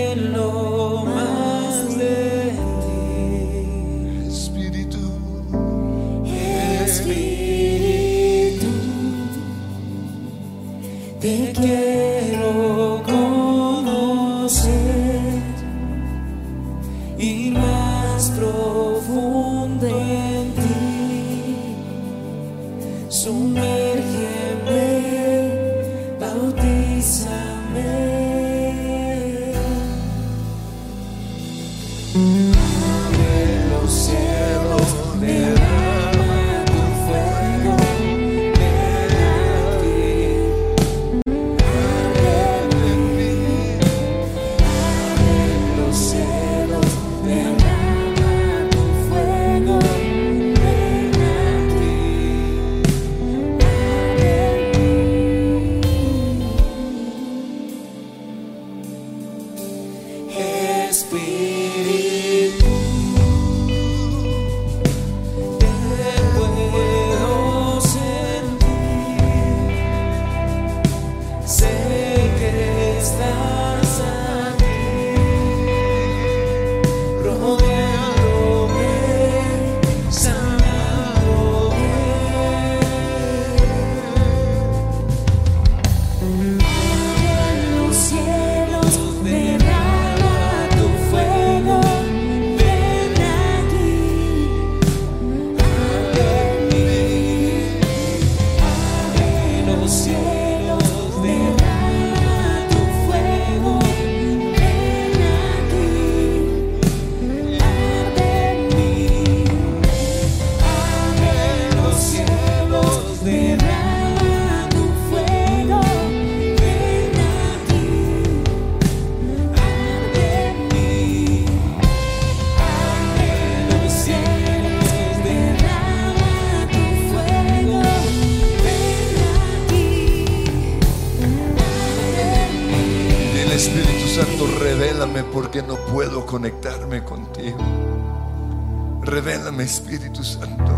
Espíritu 139.78 140.24
Santo, 140.24 140.72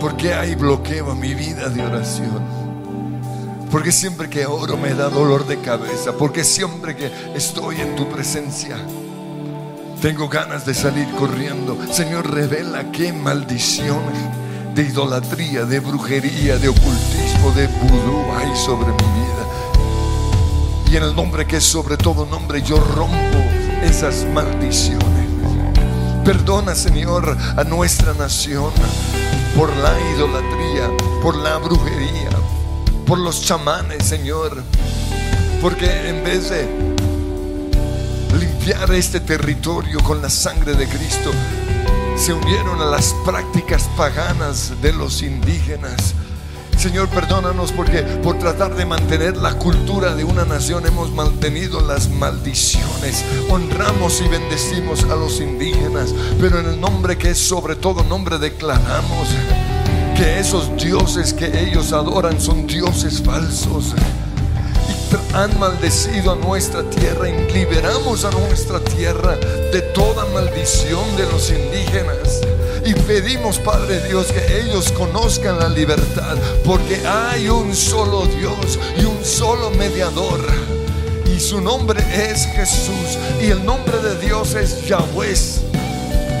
porque 0.00 0.34
hay 0.34 0.56
bloqueo 0.56 1.14
mi 1.14 1.32
vida 1.32 1.68
de 1.68 1.80
oración. 1.80 2.42
Porque 3.70 3.92
siempre 3.92 4.28
que 4.28 4.46
oro 4.46 4.76
me 4.76 4.94
da 4.94 5.08
dolor 5.08 5.46
de 5.46 5.60
cabeza. 5.60 6.12
Porque 6.12 6.42
siempre 6.42 6.96
que 6.96 7.10
estoy 7.36 7.80
en 7.80 7.94
tu 7.94 8.08
presencia 8.08 8.76
tengo 10.02 10.28
ganas 10.28 10.66
de 10.66 10.74
salir 10.74 11.08
corriendo. 11.12 11.78
Señor, 11.92 12.32
revela 12.32 12.90
qué 12.90 13.12
maldiciones 13.12 14.18
de 14.74 14.82
idolatría, 14.82 15.64
de 15.64 15.78
brujería, 15.78 16.58
de 16.58 16.68
ocultismo, 16.68 17.52
de 17.52 17.68
vudú 17.68 18.24
hay 18.36 18.56
sobre 18.56 18.88
mi 18.88 19.08
vida. 19.20 20.90
Y 20.90 20.96
en 20.96 21.04
el 21.04 21.14
nombre 21.14 21.46
que 21.46 21.58
es 21.58 21.64
sobre 21.64 21.96
todo 21.96 22.26
nombre, 22.26 22.60
yo 22.60 22.76
rompo 22.76 23.38
esas 23.84 24.26
maldiciones. 24.34 25.13
Perdona, 26.24 26.74
Señor, 26.74 27.36
a 27.54 27.64
nuestra 27.64 28.14
nación 28.14 28.72
por 29.54 29.68
la 29.76 29.92
idolatría, 30.16 30.90
por 31.20 31.36
la 31.36 31.58
brujería, 31.58 32.30
por 33.06 33.18
los 33.18 33.42
chamanes, 33.42 34.04
Señor. 34.06 34.62
Porque 35.60 36.08
en 36.08 36.24
vez 36.24 36.48
de 36.48 36.66
limpiar 38.38 38.90
este 38.94 39.20
territorio 39.20 40.00
con 40.00 40.22
la 40.22 40.30
sangre 40.30 40.72
de 40.72 40.88
Cristo, 40.88 41.30
se 42.16 42.32
unieron 42.32 42.80
a 42.80 42.86
las 42.86 43.14
prácticas 43.26 43.82
paganas 43.94 44.72
de 44.80 44.94
los 44.94 45.20
indígenas. 45.20 46.14
Señor, 46.84 47.08
perdónanos 47.08 47.72
porque 47.72 48.02
por 48.02 48.38
tratar 48.38 48.74
de 48.74 48.84
mantener 48.84 49.38
la 49.38 49.54
cultura 49.54 50.14
de 50.14 50.22
una 50.22 50.44
nación 50.44 50.84
hemos 50.86 51.10
mantenido 51.12 51.80
las 51.80 52.10
maldiciones. 52.10 53.24
Honramos 53.48 54.20
y 54.20 54.28
bendecimos 54.28 55.02
a 55.04 55.16
los 55.16 55.40
indígenas, 55.40 56.14
pero 56.38 56.58
en 56.60 56.66
el 56.66 56.78
nombre 56.78 57.16
que 57.16 57.30
es 57.30 57.38
sobre 57.38 57.74
todo 57.74 58.04
nombre 58.04 58.36
declaramos 58.36 59.28
que 60.14 60.38
esos 60.38 60.76
dioses 60.76 61.32
que 61.32 61.58
ellos 61.58 61.94
adoran 61.94 62.38
son 62.38 62.66
dioses 62.66 63.22
falsos 63.22 63.94
y 64.86 65.34
han 65.34 65.58
maldecido 65.58 66.32
a 66.32 66.36
nuestra 66.36 66.82
tierra 66.90 67.30
y 67.30 67.50
liberamos 67.50 68.26
a 68.26 68.30
nuestra 68.30 68.78
tierra 68.80 69.36
de 69.36 69.80
toda 69.94 70.26
maldición 70.34 71.16
de 71.16 71.24
los 71.32 71.50
indígenas. 71.50 72.42
Y 72.86 72.92
pedimos, 72.92 73.58
Padre 73.58 74.06
Dios, 74.06 74.30
que 74.30 74.60
ellos 74.60 74.92
conozcan 74.92 75.58
la 75.58 75.70
libertad, 75.70 76.36
porque 76.64 77.00
hay 77.06 77.48
un 77.48 77.74
solo 77.74 78.26
Dios 78.26 78.78
y 78.98 79.04
un 79.04 79.24
solo 79.24 79.70
mediador. 79.70 80.40
Y 81.34 81.40
su 81.40 81.62
nombre 81.62 82.00
es 82.30 82.46
Jesús. 82.46 83.18
Y 83.42 83.46
el 83.46 83.64
nombre 83.64 83.96
de 83.98 84.18
Dios 84.26 84.54
es 84.54 84.86
Yahweh. 84.86 85.34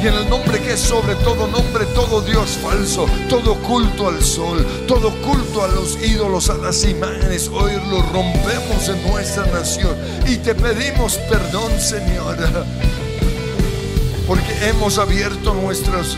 Y 0.02 0.06
en 0.06 0.14
el 0.14 0.28
nombre 0.28 0.60
que 0.60 0.74
es 0.74 0.80
sobre 0.80 1.14
todo 1.16 1.46
nombre, 1.46 1.86
todo 1.94 2.20
Dios 2.20 2.58
falso, 2.62 3.06
todo 3.30 3.54
culto 3.62 4.08
al 4.08 4.22
sol, 4.22 4.66
todo 4.86 5.10
culto 5.22 5.64
a 5.64 5.68
los 5.68 5.96
ídolos, 6.02 6.50
a 6.50 6.58
las 6.58 6.84
imágenes, 6.84 7.48
hoy 7.48 7.72
lo 7.88 8.02
rompemos 8.02 8.88
en 8.90 9.02
nuestra 9.10 9.46
nación. 9.46 9.96
Y 10.26 10.36
te 10.36 10.54
pedimos 10.54 11.16
perdón, 11.30 11.72
Señor 11.80 12.36
porque 14.26 14.68
hemos 14.68 14.98
abierto 14.98 15.54
nuestros 15.54 16.16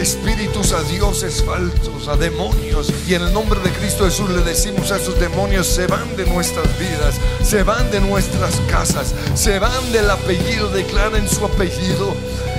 espíritus 0.00 0.72
a 0.72 0.82
dioses 0.82 1.42
falsos, 1.42 2.08
a 2.08 2.16
demonios. 2.16 2.92
Y 3.06 3.14
en 3.14 3.22
el 3.22 3.32
nombre 3.32 3.60
de 3.60 3.70
Cristo 3.70 4.04
Jesús 4.04 4.30
le 4.30 4.42
decimos 4.42 4.90
a 4.90 4.96
esos 4.96 5.18
demonios, 5.18 5.66
se 5.66 5.86
van 5.86 6.16
de 6.16 6.26
nuestras 6.26 6.66
vidas, 6.78 7.16
se 7.42 7.62
van 7.62 7.90
de 7.90 8.00
nuestras 8.00 8.56
casas, 8.70 9.14
se 9.34 9.58
van 9.58 9.92
del 9.92 10.10
apellido, 10.10 10.68
declaren 10.70 11.28
su 11.28 11.44
apellido. 11.44 12.14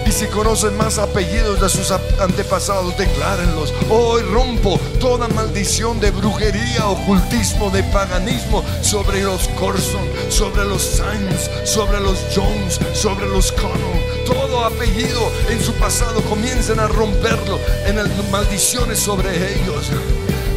Y 0.06 0.12
si 0.12 0.28
conocen 0.28 0.78
más 0.78 1.00
apellidos 1.00 1.60
de 1.60 1.68
sus 1.68 1.92
antepasados, 1.92 2.96
declárenlos. 2.96 3.74
Hoy 3.90 4.22
rompo 4.22 4.80
toda 5.00 5.28
maldición 5.30 6.00
de 6.00 6.12
brujería, 6.12 6.88
ocultismo, 6.88 7.72
de 7.72 7.82
paganismo 7.86 8.64
sobre 8.82 9.24
los 9.24 9.48
Corson, 9.60 10.08
sobre 10.30 10.66
los 10.66 10.82
Sainz, 10.82 11.50
sobre 11.64 12.00
los 12.00 12.18
Jones, 12.36 12.80
sobre 12.94 13.28
los 13.28 13.52
Connell. 13.52 14.26
Todo 14.26 14.66
apellido 14.66 15.32
en 15.50 15.62
su 15.62 15.74
pasado 15.74 16.22
comiencen 16.22 16.80
a 16.80 16.88
romperlo 16.88 17.60
en 17.86 18.00
el, 18.00 18.10
maldiciones 18.32 19.00
sobre 19.00 19.30
ellos 19.54 19.92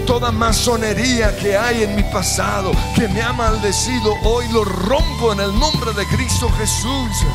toda 0.07 0.33
masonería 0.33 1.37
que 1.37 1.55
hay 1.55 1.83
en 1.83 1.95
mi 1.95 2.03
pasado, 2.05 2.73
que 2.97 3.07
me 3.09 3.21
ha 3.21 3.35
maldecido, 3.35 4.15
hoy 4.25 4.47
lo 4.55 4.65
rompo 4.65 5.35
en 5.35 5.41
el 5.41 5.53
nombre 5.59 5.93
de 5.93 6.07
Cristo 6.07 6.49
Jesús 6.57 7.27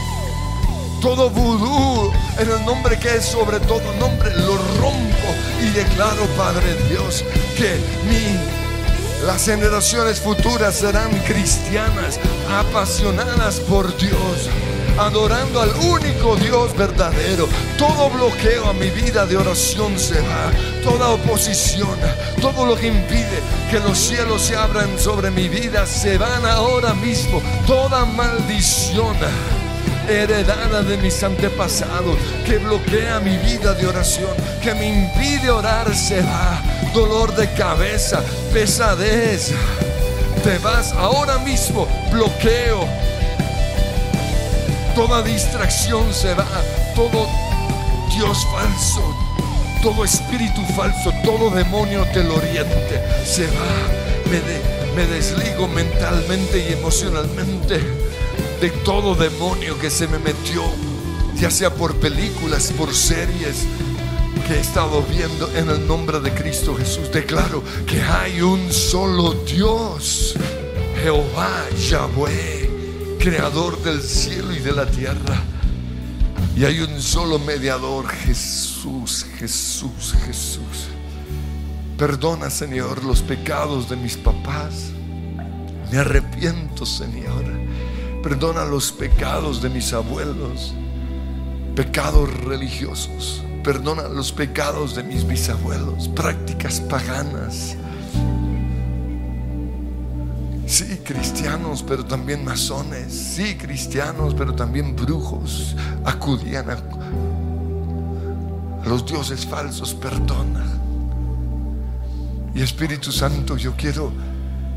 todo 1.04 1.30
vudú 1.30 2.14
en 2.40 2.50
el 2.50 2.66
nombre 2.66 2.98
que 2.98 3.16
es 3.16 3.26
sobre 3.26 3.60
todo 3.60 3.82
nombre, 4.00 4.34
lo 4.38 4.56
rompo 4.80 5.28
y 5.62 5.70
declaro, 5.72 6.26
Padre 6.38 6.76
Dios, 6.88 7.26
que 7.58 7.76
mi, 8.08 8.63
las 9.26 9.46
generaciones 9.46 10.20
futuras 10.20 10.76
serán 10.76 11.12
cristianas, 11.20 12.20
apasionadas 12.50 13.60
por 13.62 13.96
Dios 13.98 14.50
adorando 14.98 15.62
al 15.62 15.72
único 15.86 16.36
Dios 16.36 16.76
verdadero. 16.76 17.48
Todo 17.78 18.10
bloqueo 18.10 18.70
a 18.70 18.74
mi 18.74 18.90
vida 18.90 19.26
de 19.26 19.38
oración 19.38 19.98
se 19.98 20.20
va. 20.22 20.52
Toda 20.84 21.10
oposición, 21.10 21.98
todo 22.42 22.66
lo 22.66 22.76
que 22.76 22.88
impide 22.88 23.42
que 23.72 23.80
los 23.80 23.98
cielos 23.98 24.42
se 24.44 24.56
abran 24.56 25.00
sobre 25.00 25.32
mi 25.32 25.50
vida, 25.50 25.86
se 25.86 26.18
van 26.18 26.46
ahora 26.46 26.94
mismo. 26.94 27.42
Toda 27.66 28.06
maldición 28.06 29.16
heredada 30.08 30.84
de 30.84 30.98
mis 30.98 31.24
antepasados, 31.24 32.18
que 32.46 32.58
bloquea 32.58 33.20
mi 33.20 33.38
vida 33.38 33.74
de 33.74 33.88
oración, 33.88 34.32
que 34.62 34.74
me 34.74 34.88
impide 34.88 35.50
orar, 35.50 35.94
se 35.96 36.22
va. 36.22 36.62
Dolor 36.94 37.36
de 37.36 37.52
cabeza, 37.54 38.22
pesadez. 38.54 39.52
Te 40.44 40.58
vas 40.60 40.92
ahora 40.94 41.38
mismo, 41.40 41.88
bloqueo. 42.12 42.88
Toda 44.96 45.22
distracción 45.24 46.14
se 46.14 46.34
va, 46.36 46.48
todo 46.96 47.28
Dios 48.16 48.46
falso, 48.52 49.02
todo 49.82 50.04
espíritu 50.04 50.62
falso, 50.76 51.12
todo 51.24 51.50
demonio 51.50 52.02
oriente 52.02 53.02
se 53.26 53.48
va. 53.48 54.30
Me, 54.30 54.42
me 54.96 55.08
desligo 55.08 55.68
mentalmente 55.68 56.60
y 56.60 56.74
emocionalmente 56.74 57.82
de 58.60 58.70
todo 58.84 59.16
demonio 59.16 59.78
que 59.80 59.90
se 59.90 60.08
me 60.08 60.20
metió, 60.20 60.64
ya 61.36 61.50
sea 61.50 61.74
por 61.74 61.96
películas, 61.96 62.72
por 62.78 62.94
series 62.94 63.66
que 64.48 64.56
he 64.56 64.60
estado 64.60 65.02
viendo 65.04 65.50
en 65.56 65.70
el 65.70 65.88
nombre 65.88 66.20
de 66.20 66.34
Cristo 66.34 66.76
Jesús. 66.76 67.12
Declaro 67.12 67.64
que 67.86 68.02
hay 68.02 68.42
un 68.42 68.72
solo 68.72 69.34
Dios, 69.46 70.36
Jehová, 71.02 71.66
Yahweh, 71.90 73.18
creador 73.20 73.82
del 73.84 74.02
cielo 74.02 74.54
y 74.54 74.60
de 74.60 74.72
la 74.72 74.86
tierra. 74.86 75.42
Y 76.56 76.66
hay 76.66 76.82
un 76.82 77.02
solo 77.02 77.40
mediador, 77.40 78.08
Jesús, 78.08 79.26
Jesús, 79.38 80.14
Jesús. 80.26 80.88
Perdona, 81.98 82.50
Señor, 82.50 83.04
los 83.04 83.22
pecados 83.22 83.90
de 83.90 83.96
mis 83.96 84.18
papás. 84.18 84.92
Me 85.92 86.00
arrepiento, 86.00 86.86
Señor 86.86 87.63
Perdona 88.24 88.64
los 88.64 88.94
pecados 88.94 89.62
de 89.62 89.70
mis 89.70 89.92
abuelos, 89.92 90.74
pecados 91.76 92.34
religiosos. 92.46 93.44
Perdona 93.66 94.08
los 94.08 94.32
pecados 94.32 94.96
de 94.96 95.04
mis 95.04 95.28
bisabuelos, 95.28 96.08
prácticas 96.08 96.80
paganas. 96.80 97.76
Sí, 100.66 101.02
cristianos, 101.04 101.84
pero 101.86 102.06
también 102.06 102.46
masones. 102.46 103.14
Sí, 103.14 103.58
cristianos, 103.58 104.34
pero 104.34 104.56
también 104.56 104.96
brujos. 104.96 105.76
Acudían 106.06 106.70
a, 106.70 106.78
los 108.88 109.06
dioses 109.06 109.46
falsos. 109.46 109.94
Perdona. 109.94 110.66
Y 112.56 112.62
Espíritu 112.62 113.12
Santo, 113.12 113.58
yo 113.58 113.74
quiero 113.76 114.14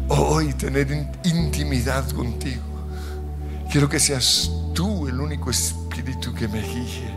hoy 0.09 0.53
tener 0.55 0.91
intimidad 1.23 2.11
contigo. 2.11 2.76
Quiero 3.71 3.89
que 3.89 3.99
seas 4.01 4.51
tú 4.75 5.09
el 5.09 5.21
único 5.21 5.51
espíritu 5.51 6.33
que 6.33 6.49
me 6.49 6.63
guíe. 6.63 7.11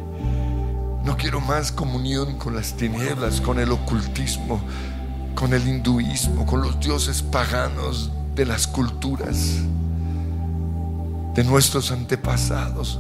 No 1.04 1.16
quiero 1.16 1.40
más 1.40 1.72
comunión 1.72 2.38
con 2.38 2.56
las 2.56 2.74
tinieblas, 2.74 3.40
con 3.40 3.60
el 3.60 3.72
ocultismo, 3.72 4.60
con 5.36 5.54
el 5.54 5.68
hinduismo, 5.68 6.46
con 6.46 6.62
los 6.62 6.80
dioses 6.80 7.22
paganos 7.22 8.12
de 8.36 8.46
las 8.46 8.68
culturas 8.68 9.62
de 11.36 11.44
nuestros 11.44 11.92
antepasados 11.92 13.00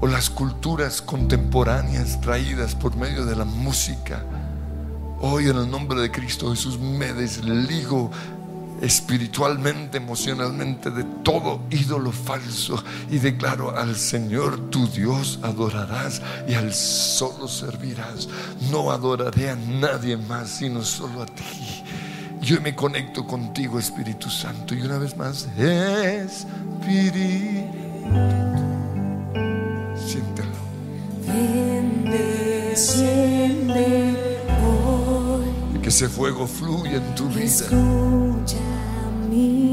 o 0.00 0.06
las 0.06 0.28
culturas 0.28 1.00
contemporáneas 1.00 2.20
traídas 2.20 2.74
por 2.74 2.96
medio 2.96 3.24
de 3.24 3.36
la 3.36 3.44
música. 3.44 4.24
Hoy 5.20 5.48
en 5.48 5.56
el 5.56 5.70
nombre 5.70 6.00
de 6.00 6.10
Cristo 6.10 6.50
Jesús 6.50 6.78
me 6.78 7.12
desligo 7.12 8.10
espiritualmente, 8.82 9.98
emocionalmente 9.98 10.90
de 10.90 11.04
todo 11.22 11.60
ídolo 11.70 12.10
falso 12.10 12.82
y 13.10 13.18
declaro 13.18 13.76
al 13.76 13.96
Señor 13.96 14.70
tu 14.70 14.88
Dios 14.88 15.38
adorarás 15.42 16.20
y 16.48 16.54
al 16.54 16.74
solo 16.74 17.46
servirás. 17.46 18.28
No 18.70 18.90
adoraré 18.90 19.50
a 19.50 19.56
nadie 19.56 20.16
más 20.16 20.50
sino 20.50 20.82
solo 20.82 21.22
a 21.22 21.26
ti. 21.26 21.84
Yo 22.40 22.60
me 22.60 22.74
conecto 22.74 23.24
contigo, 23.24 23.78
Espíritu 23.78 24.28
Santo, 24.28 24.74
y 24.74 24.82
una 24.82 24.98
vez 24.98 25.16
más, 25.16 25.46
Espíritu, 25.56 26.48
siéntelo. 29.94 30.50
Y 35.72 35.78
que 35.78 35.88
ese 35.88 36.08
fuego 36.08 36.48
fluya 36.48 36.96
en 36.96 37.14
tu 37.14 37.28
vida. 37.28 38.71
me. 39.32 39.71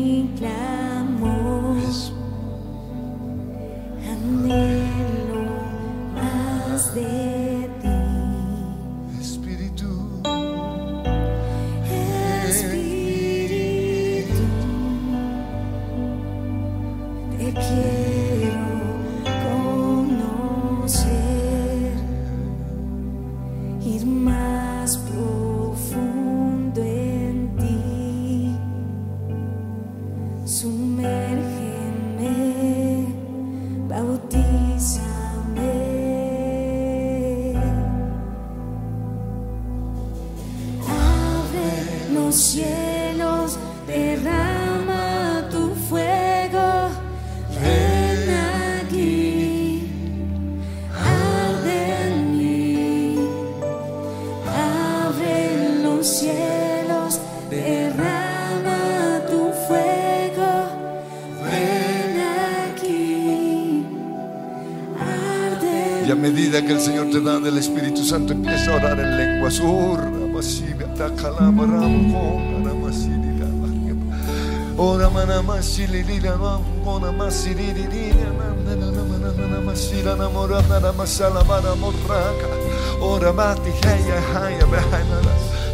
Que 66.70 66.76
el 66.76 66.82
Señor 66.82 67.10
te 67.10 67.20
da 67.20 67.40
del 67.40 67.58
Espíritu 67.58 68.06
Santo, 68.06 68.32
empieza 68.32 68.72
a 68.72 68.76
orar 68.76 69.00
en 69.00 69.18
lenguas. 69.18 69.60
Ora. 69.60 70.20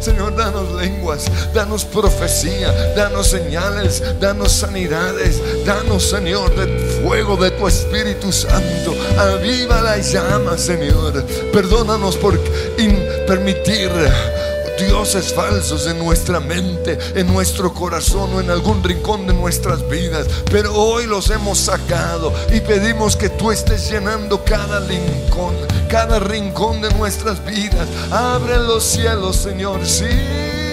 Señor, 0.06 0.36
danos 0.36 0.72
lenguas, 0.80 1.24
danos 1.52 1.84
profecía, 1.84 2.70
danos 2.94 3.26
señales, 3.26 4.00
danos 4.20 4.52
sanidades, 4.52 5.42
danos, 5.64 6.04
Señor, 6.04 6.54
de 6.54 6.78
fuego 7.02 7.36
de 7.36 7.50
tu 7.50 7.66
Espíritu 7.66 8.30
Santo. 8.30 8.94
Aviva 9.18 9.82
la 9.82 9.98
llama, 9.98 10.56
Señor. 10.56 11.24
Perdónanos 11.52 12.16
por 12.18 12.38
permitir 13.26 13.90
dioses 14.78 15.32
falsos 15.32 15.86
en 15.86 15.98
nuestra 15.98 16.38
mente, 16.38 16.98
en 17.14 17.26
nuestro 17.26 17.72
corazón 17.72 18.34
o 18.34 18.40
en 18.40 18.50
algún 18.50 18.82
rincón 18.82 19.26
de 19.26 19.32
nuestras 19.32 19.88
vidas. 19.88 20.26
Pero 20.50 20.74
hoy 20.74 21.06
los 21.06 21.30
hemos 21.30 21.58
sacado 21.58 22.32
y 22.52 22.60
pedimos 22.60 23.16
que 23.16 23.30
tú 23.30 23.50
estés 23.50 23.90
llenando 23.90 24.44
cada 24.44 24.80
rincón, 24.80 25.56
cada 25.88 26.18
rincón 26.18 26.80
de 26.80 26.90
nuestras 26.94 27.44
vidas. 27.44 27.88
Abre 28.10 28.58
los 28.58 28.84
cielos, 28.84 29.36
Señor, 29.36 29.84
sí. 29.84 30.65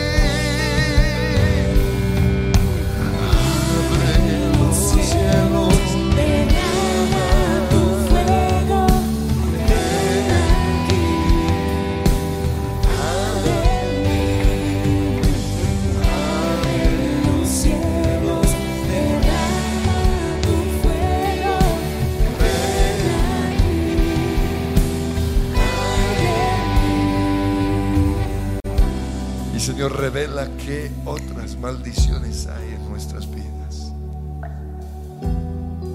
Señor, 29.64 29.98
revela 29.98 30.46
qué 30.58 30.92
otras 31.06 31.56
maldiciones 31.56 32.48
hay 32.48 32.74
en 32.74 32.90
nuestras 32.90 33.26
vidas. 33.34 33.94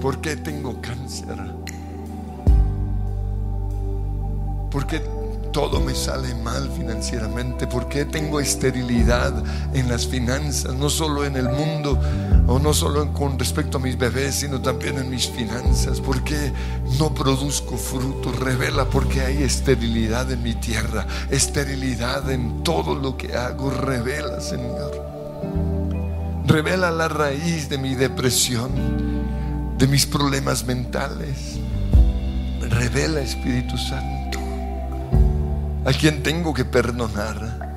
¿Por 0.01 0.19
qué 0.21 0.35
tengo 0.37 0.81
cáncer? 0.81 1.37
¿Por 4.71 4.87
qué 4.87 5.03
todo 5.59 5.81
me 5.81 5.93
sale 5.93 6.33
mal 6.35 6.71
financieramente? 6.71 7.67
¿Por 7.67 7.89
qué 7.89 8.05
tengo 8.05 8.39
esterilidad 8.39 9.33
en 9.73 9.89
las 9.89 10.07
finanzas? 10.07 10.73
No 10.73 10.89
solo 10.89 11.25
en 11.25 11.35
el 11.35 11.49
mundo, 11.49 11.99
o 12.47 12.59
no 12.59 12.73
solo 12.73 13.11
con 13.11 13.37
respecto 13.37 13.77
a 13.77 13.81
mis 13.81 13.97
bebés, 13.97 14.35
sino 14.35 14.61
también 14.61 14.97
en 14.99 15.09
mis 15.09 15.27
finanzas. 15.27 15.99
¿Por 15.99 16.23
qué 16.23 16.53
no 16.97 17.13
produzco 17.13 17.75
fruto? 17.75 18.31
Revela 18.31 18.85
por 18.85 19.09
qué 19.09 19.19
hay 19.19 19.43
esterilidad 19.43 20.31
en 20.31 20.43
mi 20.43 20.53
tierra, 20.53 21.05
esterilidad 21.29 22.31
en 22.31 22.63
todo 22.63 22.95
lo 22.95 23.17
que 23.17 23.35
hago. 23.35 23.69
Revela, 23.69 24.39
Señor. 24.39 25.09
Revela 26.45 26.89
la 26.89 27.09
raíz 27.09 27.67
de 27.67 27.77
mi 27.77 27.95
depresión, 27.95 28.71
de 29.77 29.87
mis 29.87 30.05
problemas 30.05 30.63
mentales. 30.63 31.59
Revela, 32.61 33.19
Espíritu 33.19 33.77
Santo, 33.77 34.19
a 35.89 35.91
quien 35.91 36.21
tengo 36.21 36.53
que 36.53 36.65
perdonar. 36.65 37.67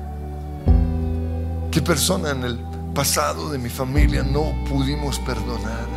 ¿Qué 1.71 1.81
persona 1.81 2.29
en 2.29 2.43
el 2.43 2.59
pasado 2.93 3.49
de 3.49 3.57
mi 3.57 3.69
familia 3.69 4.21
no 4.21 4.53
pudimos 4.69 5.17
perdonar? 5.17 5.87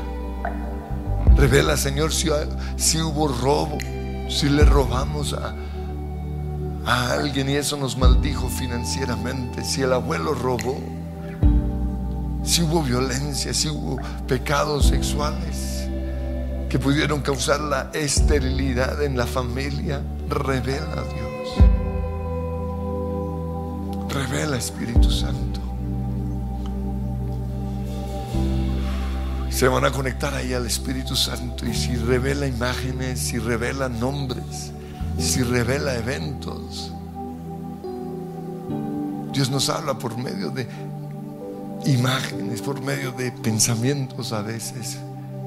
Revela, 1.37 1.77
Señor, 1.77 2.15
si, 2.15 2.31
hubo 3.03 3.29
robo, 3.29 3.77
si 4.31 4.49
le 4.49 4.65
robamos 4.65 5.35
a 6.87 7.13
alguien 7.13 7.51
y 7.51 7.57
eso 7.57 7.77
nos 7.77 7.99
maldijo 7.99 8.49
financieramente, 8.49 9.63
si 9.63 9.83
el 9.83 9.93
abuelo 9.93 10.33
robó, 10.33 10.81
si 12.43 12.63
hubo 12.63 12.83
violencia, 12.83 13.53
si 13.53 13.69
hubo 13.69 14.01
pecados 14.27 14.87
sexuales 14.87 15.87
que 16.71 16.79
pudieron 16.79 17.21
causar 17.21 17.61
la 17.61 17.91
esterilidad 17.93 19.03
en 19.03 19.19
la 19.19 19.27
familia, 19.27 20.01
revela 20.31 21.03
Dios. 21.15 21.36
Revela 24.17 24.57
Espíritu 24.57 25.11
Santo. 25.11 25.61
Se 29.51 29.69
van 29.69 29.85
a 29.85 29.91
conectar 29.91 30.33
ahí 30.35 30.55
al 30.55 30.65
Espíritu 30.67 31.15
Santo 31.15 31.67
y 31.67 31.75
si 31.75 31.97
revela 31.97 32.47
imágenes, 32.47 33.21
si 33.21 33.39
revela 33.39 33.91
nombres, 33.91 34.73
si 35.19 35.43
revela 35.43 35.97
eventos, 35.97 36.93
Dios 39.35 39.51
nos 39.51 39.69
habla 39.69 39.99
por 39.99 40.17
medio 40.17 40.51
de 40.51 40.67
imágenes, 41.85 42.63
por 42.63 42.81
medio 42.81 43.13
de 43.13 43.33
pensamientos 43.33 44.33
a 44.33 44.41
veces, 44.41 44.97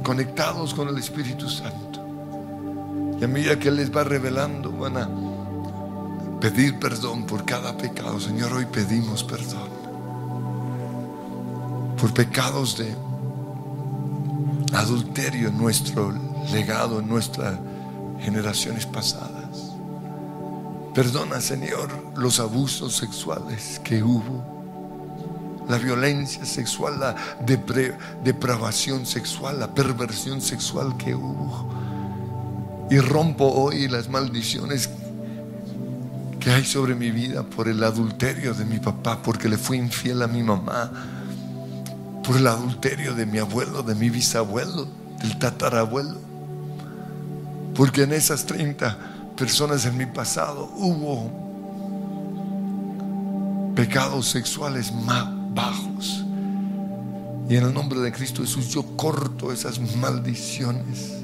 conectados 0.04 0.76
con 0.76 0.90
el 0.90 0.98
Espíritu 1.00 1.50
Santo. 1.50 2.06
Y 3.20 3.24
a 3.24 3.28
medida 3.28 3.58
que 3.58 3.70
Él 3.70 3.78
les 3.78 3.96
va 3.96 4.04
revelando, 4.04 4.72
van 4.72 4.98
a 4.98 5.29
pedir 6.40 6.80
perdón 6.80 7.26
por 7.26 7.46
cada 7.46 7.78
pecado. 7.78 8.20
Señor, 8.20 8.54
hoy 8.54 8.66
pedimos 8.66 9.24
perdón 9.24 9.70
por 11.98 12.14
pecados 12.14 12.78
de 12.78 12.96
adulterio 14.74 15.50
en 15.50 15.58
nuestro 15.58 16.14
legado, 16.52 17.00
en 17.00 17.10
nuestras 17.10 17.60
generaciones 18.22 18.86
pasadas. 18.86 19.74
Perdona, 20.94 21.42
Señor, 21.42 21.90
los 22.16 22.40
abusos 22.40 22.96
sexuales 22.96 23.80
que 23.84 24.02
hubo 24.02 24.60
la 25.70 25.78
violencia 25.78 26.46
sexual, 26.46 27.00
la 27.00 27.16
depravación 28.24 29.06
sexual, 29.06 29.60
la 29.60 29.72
perversión 29.74 30.42
sexual 30.42 30.98
que 30.98 31.14
hubo. 31.14 31.70
Y 32.90 32.98
rompo 33.00 33.46
hoy 33.46 33.88
las 33.88 34.10
maldiciones 34.10 34.90
que 36.40 36.52
hay 36.52 36.64
sobre 36.64 36.96
mi 36.96 37.12
vida 37.12 37.44
por 37.44 37.68
el 37.68 37.84
adulterio 37.84 38.54
de 38.54 38.66
mi 38.66 38.80
papá, 38.80 39.22
porque 39.22 39.50
le 39.50 39.58
fui 39.58 39.78
infiel 39.78 40.22
a 40.22 40.28
mi 40.28 40.42
mamá, 40.42 40.92
por 42.24 42.38
el 42.38 42.48
adulterio 42.48 43.14
de 43.14 43.26
mi 43.26 43.40
abuelo, 43.40 43.84
de 43.84 43.96
mi 43.96 44.10
bisabuelo, 44.10 44.88
del 45.22 45.38
tatarabuelo. 45.38 46.18
Porque 47.76 48.04
en 48.04 48.14
esas 48.14 48.46
30 48.46 48.98
personas 49.36 49.86
en 49.86 49.98
mi 49.98 50.06
pasado 50.06 50.72
hubo 50.76 51.32
pecados 53.76 54.28
sexuales 54.28 54.94
más 54.94 55.28
bajos. 55.54 56.26
Y 57.50 57.56
en 57.56 57.66
el 57.66 57.74
nombre 57.74 58.00
de 58.00 58.12
Cristo 58.12 58.44
Jesús 58.44 58.70
yo 58.70 58.84
corto 58.96 59.52
esas 59.52 59.80
maldiciones 59.96 61.20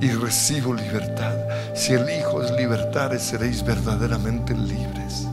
y 0.00 0.10
recibo 0.10 0.74
libertad. 0.74 1.34
Si 1.74 1.92
el 1.92 2.08
Hijo 2.08 2.42
es 2.42 2.50
libertad, 2.52 3.16
seréis 3.18 3.64
verdaderamente 3.64 4.54
libres. 4.54 5.26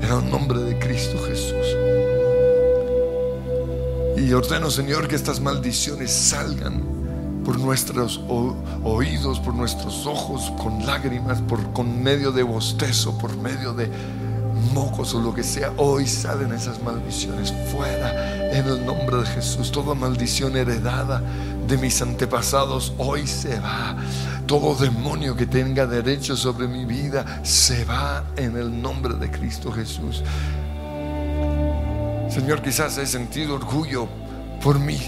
En 0.00 0.10
el 0.10 0.30
nombre 0.30 0.60
de 0.60 0.78
Cristo 0.78 1.18
Jesús. 1.26 1.76
Y 4.16 4.32
ordeno, 4.32 4.70
Señor, 4.70 5.08
que 5.08 5.16
estas 5.16 5.40
maldiciones 5.40 6.10
salgan 6.10 6.82
por 7.44 7.58
nuestros 7.58 8.20
oídos, 8.84 9.40
por 9.40 9.54
nuestros 9.54 10.06
ojos, 10.06 10.52
con 10.62 10.84
lágrimas, 10.84 11.40
por 11.42 11.72
con 11.72 12.02
medio 12.02 12.32
de 12.32 12.42
bostezo, 12.42 13.16
por 13.18 13.36
medio 13.36 13.72
de 13.72 13.88
mocos 14.74 15.14
o 15.14 15.20
lo 15.20 15.34
que 15.34 15.42
sea, 15.42 15.72
hoy 15.78 16.06
salen 16.06 16.52
esas 16.52 16.82
maldiciones 16.82 17.52
fuera 17.72 18.39
en 18.52 18.66
el 18.66 18.84
nombre 18.84 19.18
de 19.18 19.26
Jesús. 19.26 19.70
Toda 19.70 19.94
maldición 19.94 20.56
heredada 20.56 21.22
de 21.66 21.76
mis 21.78 22.00
antepasados 22.02 22.92
hoy 22.98 23.26
se 23.26 23.58
va. 23.60 23.96
Todo 24.46 24.74
demonio 24.74 25.36
que 25.36 25.46
tenga 25.46 25.86
derecho 25.86 26.36
sobre 26.36 26.66
mi 26.66 26.84
vida 26.84 27.40
se 27.44 27.84
va 27.84 28.24
en 28.36 28.56
el 28.56 28.82
nombre 28.82 29.14
de 29.14 29.30
Cristo 29.30 29.70
Jesús. 29.72 30.22
Señor, 32.28 32.62
quizás 32.62 32.98
he 32.98 33.06
sentido 33.06 33.54
orgullo 33.54 34.08
por 34.62 34.78
mí, 34.78 34.98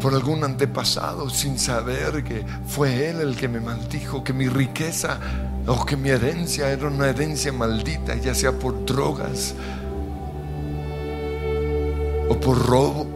por 0.00 0.14
algún 0.14 0.44
antepasado, 0.44 1.30
sin 1.30 1.58
saber 1.58 2.22
que 2.22 2.44
fue 2.66 3.08
Él 3.10 3.20
el 3.20 3.36
que 3.36 3.48
me 3.48 3.60
maldijo, 3.60 4.22
que 4.22 4.32
mi 4.32 4.48
riqueza 4.48 5.18
o 5.66 5.84
que 5.84 5.96
mi 5.96 6.10
herencia 6.10 6.70
era 6.70 6.86
una 6.88 7.08
herencia 7.08 7.52
maldita, 7.52 8.14
ya 8.14 8.34
sea 8.34 8.52
por 8.52 8.84
drogas 8.84 9.54
o 12.28 12.40
por 12.40 12.66
robo, 12.66 13.06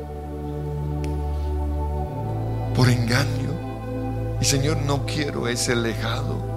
por 2.74 2.88
engaño. 2.88 3.50
Y 4.40 4.44
Señor, 4.44 4.78
no 4.78 5.04
quiero 5.04 5.48
ese 5.48 5.74
legado. 5.74 6.48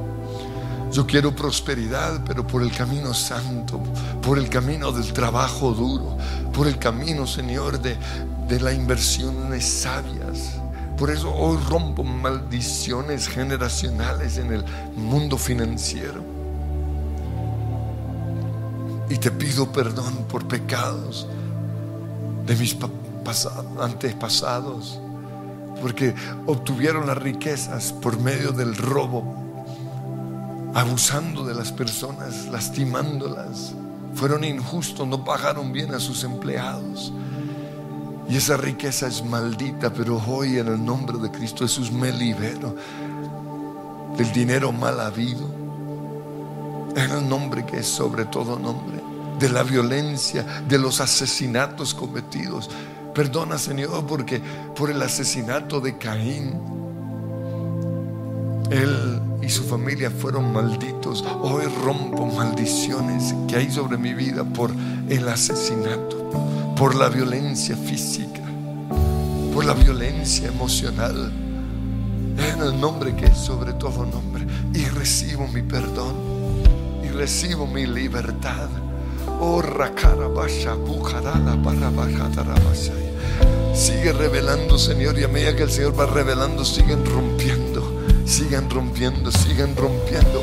Yo 0.91 1.08
quiero 1.08 1.36
prosperidad, 1.36 2.22
pero 2.26 2.45
por 2.45 2.62
el 2.62 2.72
camino 2.72 3.14
santo, 3.14 3.82
por 4.22 4.38
el 4.38 4.47
camino 4.47 4.91
del 4.91 5.12
trabajo 5.12 5.72
duro, 5.72 6.18
por 6.54 6.68
el 6.68 6.78
camino, 6.78 7.26
Señor, 7.26 7.82
de, 7.82 7.97
de 8.47 8.60
las 8.60 8.76
inversiones 8.76 9.66
sabias. 9.66 10.60
Por 10.97 11.10
eso 11.10 11.34
hoy 11.34 11.58
rompo 11.68 12.04
maldiciones 12.04 13.28
generacionales 13.28 14.38
en 14.38 14.54
el 14.54 14.64
mundo 14.95 15.38
financiero. 15.38 16.24
Y 19.10 19.18
te 19.18 19.32
pido 19.32 19.72
perdón 19.72 20.26
por 20.30 20.47
pecados 20.47 21.28
de 22.45 22.55
mis 22.55 22.77
antepasados, 23.79 24.99
porque 25.81 26.13
obtuvieron 26.45 27.07
las 27.07 27.17
riquezas 27.17 27.93
por 27.93 28.19
medio 28.19 28.51
del 28.51 28.75
robo, 28.75 29.23
abusando 30.73 31.45
de 31.45 31.53
las 31.53 31.71
personas, 31.71 32.47
lastimándolas. 32.47 33.73
Fueron 34.15 34.43
injustos, 34.43 35.07
no 35.07 35.23
pagaron 35.23 35.71
bien 35.71 35.93
a 35.93 35.99
sus 35.99 36.23
empleados. 36.23 37.11
Y 38.29 38.37
esa 38.37 38.57
riqueza 38.57 39.07
es 39.07 39.23
maldita, 39.23 39.91
pero 39.91 40.21
hoy 40.27 40.57
en 40.57 40.67
el 40.67 40.83
nombre 40.83 41.17
de 41.17 41.29
Cristo 41.29 41.65
Jesús 41.65 41.91
me 41.91 42.11
libero 42.11 42.75
del 44.17 44.31
dinero 44.31 44.71
mal 44.71 44.99
habido, 44.99 45.47
en 46.95 47.11
el 47.11 47.27
nombre 47.27 47.65
que 47.65 47.79
es 47.79 47.87
sobre 47.87 48.25
todo 48.25 48.57
nombre, 48.57 49.03
de 49.43 49.49
la 49.49 49.63
violencia, 49.63 50.63
de 50.69 50.79
los 50.79 51.01
asesinatos 51.01 51.93
cometidos. 51.93 52.69
Perdona, 53.13 53.57
Señor, 53.57 54.05
porque 54.07 54.41
por 54.73 54.89
el 54.89 55.01
asesinato 55.01 55.81
de 55.81 55.97
Caín, 55.97 56.53
él 58.71 59.19
y 59.41 59.49
su 59.49 59.65
familia 59.65 60.09
fueron 60.09 60.53
malditos. 60.53 61.25
Hoy 61.41 61.65
rompo 61.83 62.25
maldiciones 62.25 63.35
que 63.49 63.57
hay 63.57 63.69
sobre 63.69 63.97
mi 63.97 64.13
vida 64.13 64.45
por 64.45 64.71
el 65.09 65.27
asesinato 65.27 66.23
por 66.77 66.95
la 66.95 67.09
violencia 67.09 67.75
física, 67.75 68.41
por 69.53 69.65
la 69.65 69.73
violencia 69.73 70.47
emocional, 70.47 71.31
en 72.37 72.61
el 72.61 72.79
nombre 72.79 73.13
que 73.13 73.25
es 73.25 73.37
sobre 73.37 73.73
todo 73.73 74.05
nombre, 74.05 74.47
y 74.73 74.85
recibo 74.85 75.49
mi 75.49 75.61
perdón, 75.61 76.15
y 77.03 77.09
recibo 77.09 77.67
mi 77.67 77.85
libertad. 77.85 78.69
Sigue 83.74 84.13
revelando, 84.13 84.78
Señor, 84.78 85.17
y 85.17 85.24
a 85.24 85.28
medida 85.28 85.55
que 85.55 85.63
el 85.63 85.71
Señor 85.71 85.99
va 85.99 86.05
revelando, 86.05 86.63
siguen 86.63 87.05
rompiendo, 87.05 87.82
sigan 88.26 88.69
rompiendo, 88.69 89.32
sigan 89.32 89.76
rompiendo. 89.76 90.41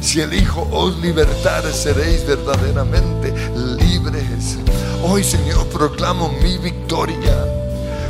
Si 0.00 0.20
el 0.20 0.34
Hijo 0.34 0.68
os 0.70 0.98
libertare, 1.00 1.72
seréis 1.72 2.26
verdaderamente 2.26 3.32
libres. 3.54 4.58
Hoy, 5.02 5.24
Señor, 5.24 5.66
proclamo 5.68 6.30
mi 6.42 6.58
victoria. 6.58 7.44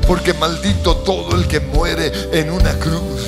Porque 0.07 0.35
maldito 0.35 0.97
todo 0.99 1.35
el 1.37 1.49
que 1.49 1.59
muere 1.59 2.13
en 2.33 2.51
una 2.51 2.73
cruz 2.79 3.27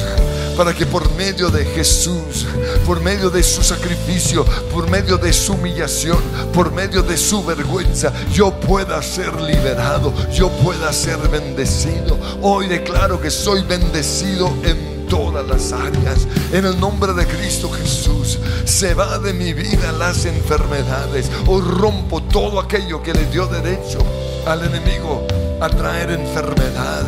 para 0.58 0.74
que 0.74 0.86
por 0.86 1.08
medio 1.14 1.50
de 1.50 1.64
Jesús, 1.64 2.44
por 2.84 3.00
medio 3.00 3.30
de 3.30 3.44
su 3.44 3.62
sacrificio, 3.62 4.44
por 4.72 4.90
medio 4.90 5.16
de 5.16 5.32
su 5.32 5.52
humillación, 5.52 6.18
por 6.52 6.72
medio 6.72 7.00
de 7.04 7.16
su 7.16 7.44
vergüenza, 7.44 8.12
yo 8.32 8.50
pueda 8.50 9.00
ser 9.00 9.40
liberado, 9.40 10.12
yo 10.32 10.50
pueda 10.50 10.92
ser 10.92 11.16
bendecido. 11.28 12.18
Hoy 12.42 12.66
declaro 12.66 13.20
que 13.20 13.30
soy 13.30 13.62
bendecido 13.62 14.52
en 14.64 15.06
todas 15.06 15.46
las 15.46 15.70
áreas. 15.70 16.26
En 16.52 16.66
el 16.66 16.80
nombre 16.80 17.12
de 17.12 17.24
Cristo 17.24 17.70
Jesús, 17.70 18.40
se 18.64 18.94
va 18.94 19.20
de 19.20 19.32
mi 19.34 19.52
vida 19.52 19.92
las 19.92 20.24
enfermedades. 20.24 21.30
o 21.46 21.60
rompo 21.60 22.20
todo 22.20 22.58
aquello 22.58 23.00
que 23.00 23.14
le 23.14 23.26
dio 23.26 23.46
derecho 23.46 24.00
al 24.44 24.64
enemigo 24.64 25.24
a 25.60 25.68
traer 25.68 26.10
enfermedad 26.10 27.04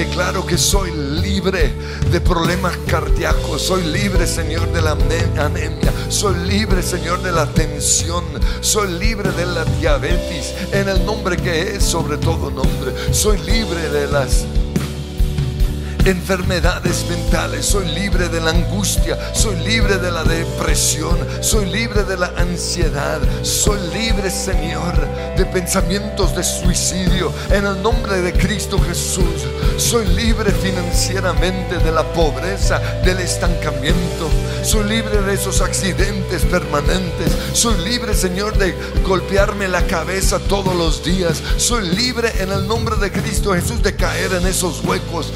declaro 0.00 0.46
que 0.46 0.56
soy 0.56 0.90
libre 0.92 1.70
de 2.10 2.22
problemas 2.22 2.74
cardíacos, 2.86 3.60
soy 3.60 3.84
libre 3.84 4.26
Señor 4.26 4.72
de 4.72 4.80
la 4.80 4.92
anemia, 4.92 5.92
soy 6.08 6.34
libre 6.48 6.82
Señor 6.82 7.22
de 7.22 7.30
la 7.30 7.44
tensión, 7.44 8.24
soy 8.62 8.98
libre 8.98 9.30
de 9.32 9.44
la 9.44 9.62
diabetes 9.78 10.54
en 10.72 10.88
el 10.88 11.04
nombre 11.04 11.36
que 11.36 11.76
es 11.76 11.84
sobre 11.84 12.16
todo 12.16 12.50
nombre, 12.50 12.94
soy 13.12 13.36
libre 13.40 13.90
de 13.90 14.06
las 14.06 14.46
enfermedades 16.04 17.04
mentales, 17.08 17.66
soy 17.66 17.86
libre 17.86 18.28
de 18.28 18.40
la 18.40 18.50
angustia, 18.50 19.18
soy 19.34 19.56
libre 19.56 19.98
de 19.98 20.10
la 20.10 20.24
depresión, 20.24 21.18
soy 21.40 21.66
libre 21.66 22.04
de 22.04 22.16
la 22.16 22.32
ansiedad, 22.36 23.20
soy 23.42 23.78
libre, 23.92 24.30
Señor, 24.30 24.94
de 25.36 25.44
pensamientos 25.46 26.34
de 26.34 26.42
suicidio. 26.42 27.32
En 27.50 27.66
el 27.66 27.82
nombre 27.82 28.20
de 28.20 28.32
Cristo 28.32 28.78
Jesús, 28.80 29.46
soy 29.76 30.06
libre 30.06 30.50
financieramente 30.52 31.78
de 31.78 31.92
la 31.92 32.04
pobreza, 32.12 32.78
del 33.04 33.18
estancamiento, 33.18 34.28
soy 34.62 34.88
libre 34.88 35.20
de 35.22 35.34
esos 35.34 35.60
accidentes 35.60 36.42
permanentes, 36.42 37.32
soy 37.52 37.76
libre, 37.84 38.14
Señor, 38.14 38.56
de 38.56 38.74
golpearme 39.06 39.68
la 39.68 39.86
cabeza 39.86 40.38
todos 40.38 40.74
los 40.74 41.04
días, 41.04 41.42
soy 41.56 41.88
libre 41.90 42.32
en 42.40 42.52
el 42.52 42.66
nombre 42.66 42.96
de 42.96 43.12
Cristo 43.12 43.54
Jesús 43.54 43.82
de 43.82 43.94
caer 43.96 44.32
en 44.32 44.46
esos 44.46 44.84
huecos, 44.84 45.32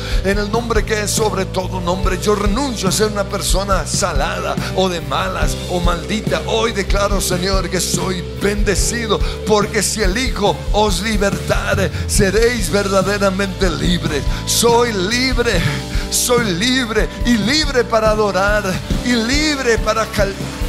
nombre 0.54 0.84
que 0.84 1.00
es 1.02 1.10
sobre 1.10 1.46
todo 1.46 1.80
nombre. 1.80 2.16
Yo 2.22 2.36
renuncio 2.36 2.88
a 2.88 2.92
ser 2.92 3.08
una 3.10 3.24
persona 3.24 3.84
salada 3.88 4.54
o 4.76 4.88
de 4.88 5.00
malas 5.00 5.56
o 5.68 5.80
maldita. 5.80 6.42
Hoy 6.46 6.70
declaro, 6.70 7.20
Señor, 7.20 7.68
que 7.68 7.80
soy 7.80 8.22
bendecido 8.40 9.18
porque 9.48 9.82
si 9.82 10.02
el 10.02 10.16
Hijo 10.16 10.56
os 10.70 11.02
libertare, 11.02 11.90
seréis 12.06 12.70
verdaderamente 12.70 13.68
libres. 13.68 14.22
Soy 14.46 14.92
libre, 14.92 15.60
soy 16.10 16.44
libre 16.44 17.08
y 17.26 17.36
libre 17.36 17.82
para 17.82 18.10
adorar 18.10 18.62
y 19.04 19.12
libre 19.12 19.78
para 19.78 20.06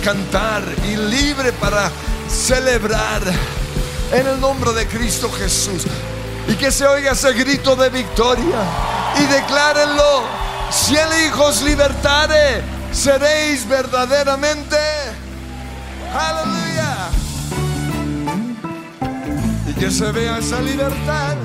cantar 0.03 0.63
y 0.91 0.95
libre 0.95 1.53
para 1.53 1.91
celebrar 2.27 3.21
en 4.11 4.25
el 4.25 4.41
nombre 4.41 4.73
de 4.73 4.87
Cristo 4.87 5.31
Jesús. 5.31 5.83
Y 6.47 6.55
que 6.55 6.71
se 6.71 6.85
oiga 6.85 7.11
ese 7.11 7.33
grito 7.33 7.75
de 7.75 7.89
victoria. 7.89 8.61
Y 9.19 9.25
declárenlo. 9.25 10.23
Si 10.71 10.95
el 10.95 11.25
Hijo 11.25 11.45
os 11.45 11.61
libertare, 11.61 12.61
seréis 12.91 13.67
verdaderamente. 13.67 14.77
Aleluya. 16.13 17.09
Y 19.67 19.73
que 19.73 19.91
se 19.91 20.11
vea 20.11 20.37
esa 20.37 20.61
libertad. 20.61 21.35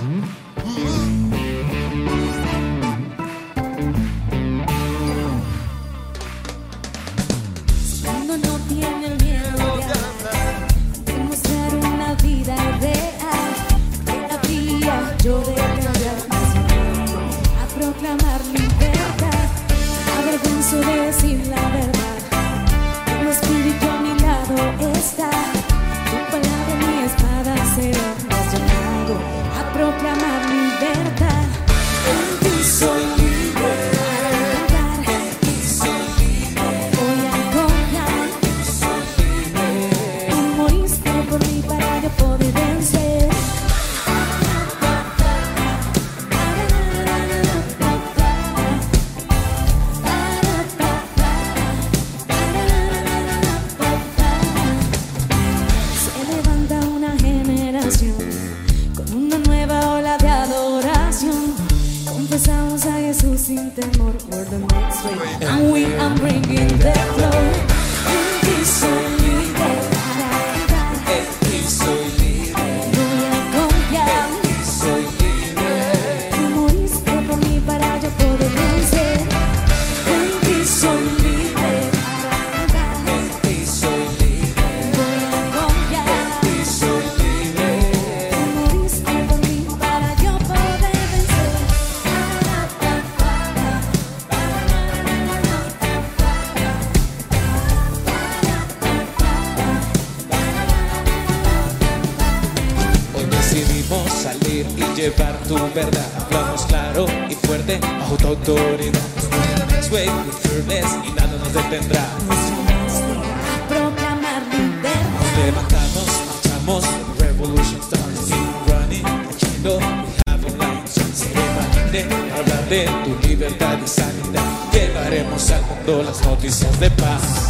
De 122.70 122.84
tu 123.04 123.28
libertad 123.28 123.78
y 123.84 123.88
sanidad. 123.88 124.44
Llevaremos 124.72 125.50
al 125.50 125.62
mundo 125.62 126.04
las 126.04 126.24
noticias 126.24 126.78
de 126.78 126.88
paz. 126.92 127.48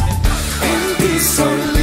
En 0.63 0.97
ti 0.97 1.19
soy 1.19 1.80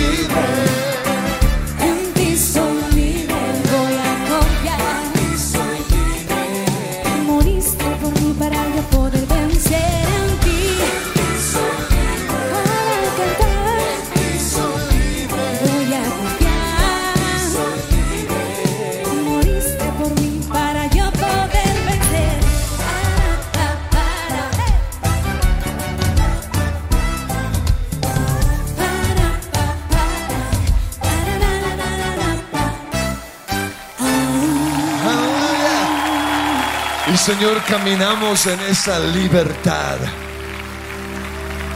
caminamos 37.68 38.46
en 38.46 38.58
esa 38.60 38.98
libertad. 38.98 39.98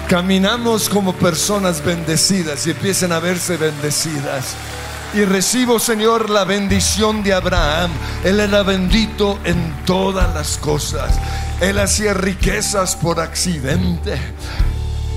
Caminamos 0.09 0.89
como 0.89 1.13
personas 1.13 1.85
bendecidas 1.85 2.67
y 2.67 2.71
empiecen 2.71 3.13
a 3.13 3.19
verse 3.19 3.59
bendecidas. 3.59 4.55
Y 5.13 5.25
recibo, 5.25 5.79
Señor, 5.79 6.31
la 6.31 6.45
bendición 6.45 7.23
de 7.23 7.35
Abraham. 7.35 7.91
Él 8.25 8.41
era 8.41 8.63
bendito 8.63 9.39
en 9.45 9.85
todas 9.85 10.33
las 10.35 10.57
cosas. 10.57 11.19
Él 11.61 11.79
hacía 11.79 12.15
riquezas 12.15 12.97
por 12.97 13.21
accidente. 13.21 14.19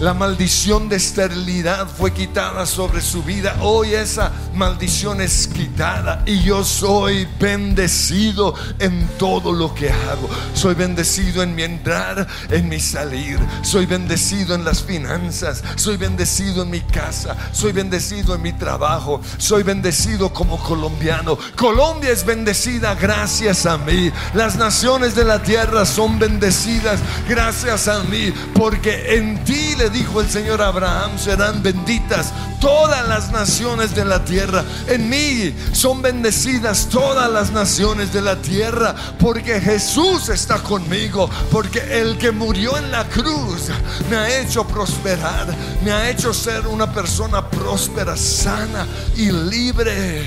La 0.01 0.13
maldición 0.13 0.89
de 0.89 0.97
esterilidad 0.97 1.87
fue 1.87 2.11
quitada 2.11 2.65
sobre 2.65 2.99
su 2.99 3.23
vida. 3.23 3.55
Hoy 3.61 3.93
esa 3.93 4.29
maldición 4.53 5.21
es 5.21 5.47
quitada 5.47 6.21
y 6.25 6.41
yo 6.41 6.65
soy 6.65 7.25
bendecido 7.39 8.53
en 8.79 9.07
todo 9.17 9.53
lo 9.53 9.73
que 9.73 9.89
hago. 9.89 10.29
Soy 10.53 10.75
bendecido 10.75 11.43
en 11.43 11.55
mi 11.55 11.63
entrar, 11.63 12.27
en 12.49 12.67
mi 12.67 12.77
salir. 12.81 13.39
Soy 13.61 13.85
bendecido 13.85 14.53
en 14.53 14.65
las 14.65 14.83
finanzas. 14.83 15.63
Soy 15.77 15.95
bendecido 15.95 16.63
en 16.63 16.71
mi 16.71 16.81
casa. 16.81 17.37
Soy 17.53 17.71
bendecido 17.71 18.35
en 18.35 18.41
mi 18.41 18.51
trabajo. 18.51 19.21
Soy 19.37 19.63
bendecido 19.63 20.33
como 20.33 20.57
colombiano. 20.61 21.37
Colombia 21.55 22.11
es 22.11 22.25
bendecida 22.25 22.95
gracias 22.95 23.65
a 23.65 23.77
mí. 23.77 24.11
Las 24.33 24.57
naciones 24.57 25.15
de 25.15 25.23
la 25.23 25.41
tierra 25.41 25.85
son 25.85 26.19
bendecidas 26.19 26.99
gracias 27.29 27.87
a 27.87 28.03
mí. 28.03 28.33
Porque 28.53 29.15
en 29.15 29.41
ti 29.45 29.73
dijo 29.89 30.21
el 30.21 30.29
Señor 30.29 30.61
Abraham, 30.61 31.11
serán 31.17 31.61
benditas 31.61 32.33
todas 32.59 33.07
las 33.07 33.31
naciones 33.31 33.93
de 33.95 34.05
la 34.05 34.23
tierra. 34.25 34.63
En 34.87 35.09
mí 35.09 35.53
son 35.71 36.01
bendecidas 36.01 36.87
todas 36.89 37.31
las 37.31 37.51
naciones 37.51 38.11
de 38.11 38.21
la 38.21 38.41
tierra. 38.41 38.95
Porque 39.19 39.61
Jesús 39.61 40.29
está 40.29 40.59
conmigo. 40.59 41.29
Porque 41.51 41.79
el 41.99 42.17
que 42.17 42.31
murió 42.31 42.77
en 42.77 42.91
la 42.91 43.05
cruz 43.05 43.69
me 44.09 44.17
ha 44.17 44.41
hecho 44.41 44.65
prosperar. 44.67 45.47
Me 45.83 45.91
ha 45.91 46.09
hecho 46.09 46.33
ser 46.33 46.67
una 46.67 46.91
persona 46.91 47.47
próspera, 47.49 48.17
sana 48.17 48.87
y 49.15 49.31
libre. 49.31 50.23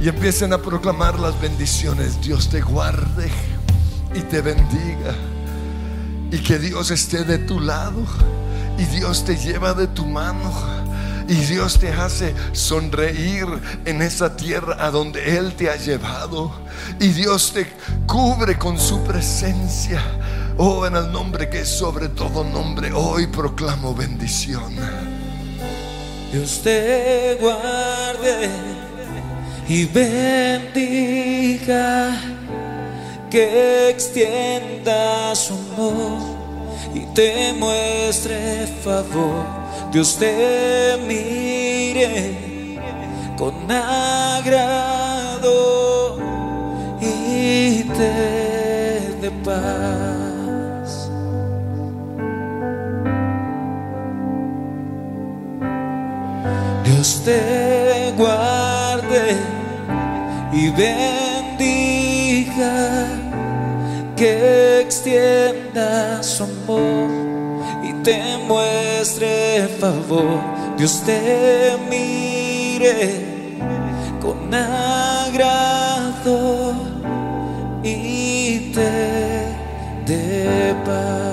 Y 0.00 0.08
empiecen 0.08 0.52
a 0.52 0.58
proclamar 0.58 1.18
las 1.18 1.40
bendiciones. 1.40 2.20
Dios 2.20 2.48
te 2.48 2.60
guarde 2.60 3.30
y 4.14 4.20
te 4.20 4.40
bendiga. 4.40 5.14
Y 6.30 6.38
que 6.38 6.58
Dios 6.58 6.90
esté 6.90 7.24
de 7.24 7.38
tu 7.38 7.60
lado. 7.60 8.04
Y 8.78 8.84
Dios 8.84 9.24
te 9.24 9.36
lleva 9.36 9.74
de 9.74 9.86
tu 9.86 10.04
mano. 10.06 10.52
Y 11.26 11.34
Dios 11.34 11.78
te 11.78 11.90
hace 11.90 12.34
sonreír 12.52 13.46
en 13.86 14.02
esa 14.02 14.36
tierra 14.36 14.76
a 14.78 14.90
donde 14.90 15.38
Él 15.38 15.54
te 15.54 15.70
ha 15.70 15.76
llevado. 15.76 16.52
Y 17.00 17.08
Dios 17.08 17.52
te 17.52 17.66
cubre 18.06 18.58
con 18.58 18.78
su 18.78 19.02
presencia. 19.02 20.02
Oh, 20.58 20.86
en 20.86 20.96
el 20.96 21.10
nombre 21.10 21.48
que 21.48 21.60
es 21.60 21.68
sobre 21.68 22.08
todo 22.08 22.44
nombre, 22.44 22.92
hoy 22.92 23.26
proclamo 23.26 23.94
bendición. 23.94 24.76
Dios 26.30 26.60
te 26.62 27.38
guarde 27.40 28.50
y 29.68 29.84
bendiga, 29.86 31.00
que 33.30 33.88
extienda 33.90 35.34
su 35.34 35.54
amor 35.54 36.33
y 36.94 37.00
te 37.14 37.52
muestre 37.54 38.66
favor. 38.82 39.44
Dios 39.92 40.16
te 40.16 40.96
mire 41.06 42.54
con 43.36 43.70
agrado 43.70 44.96
y 47.00 47.82
te 47.84 49.16
dé 49.20 49.30
paz. 49.44 51.10
Dios 56.84 57.22
te 57.24 58.12
guarde 58.16 59.36
y 60.52 60.70
bendiga, 60.70 61.23
que 64.24 64.80
extienda 64.80 66.22
su 66.22 66.44
amor 66.44 67.10
y 67.82 67.92
te 68.02 68.38
muestre 68.48 69.68
favor. 69.78 70.40
Dios 70.78 71.02
te 71.04 71.76
mire 71.90 73.20
con 74.22 74.54
agrado 74.54 75.84
y 77.82 78.72
te 78.72 79.52
dé 80.06 80.74
paz. 80.86 81.23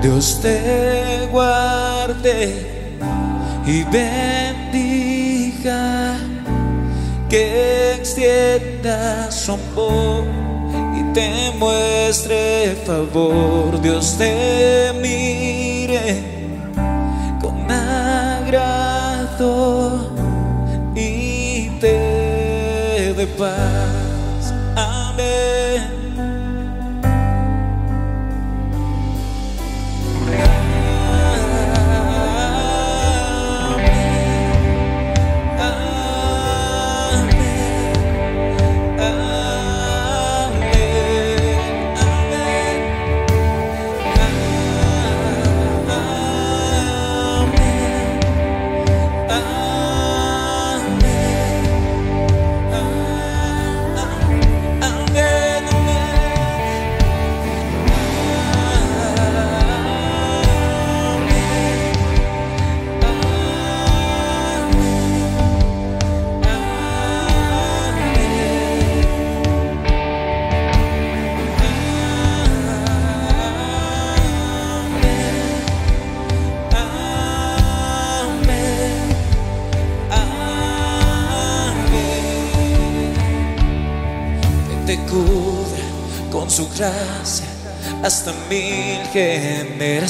Dios 0.00 0.38
te 0.40 1.26
guarde 1.32 2.78
y 3.66 3.82
bendiga, 3.84 4.96
que 7.28 7.94
extienda 7.94 9.30
su 9.30 9.52
amor 9.52 10.24
y 10.96 11.02
te 11.12 11.52
muestre 11.58 12.76
favor. 12.86 13.80
Dios 13.82 14.16
te 14.16 14.92
mire 15.02 16.22
con 17.40 17.70
agrado 17.70 18.92
y 20.94 21.70
te 21.80 23.14
dé 23.16 23.26
paz. 23.36 24.54
Amén. 24.76 25.77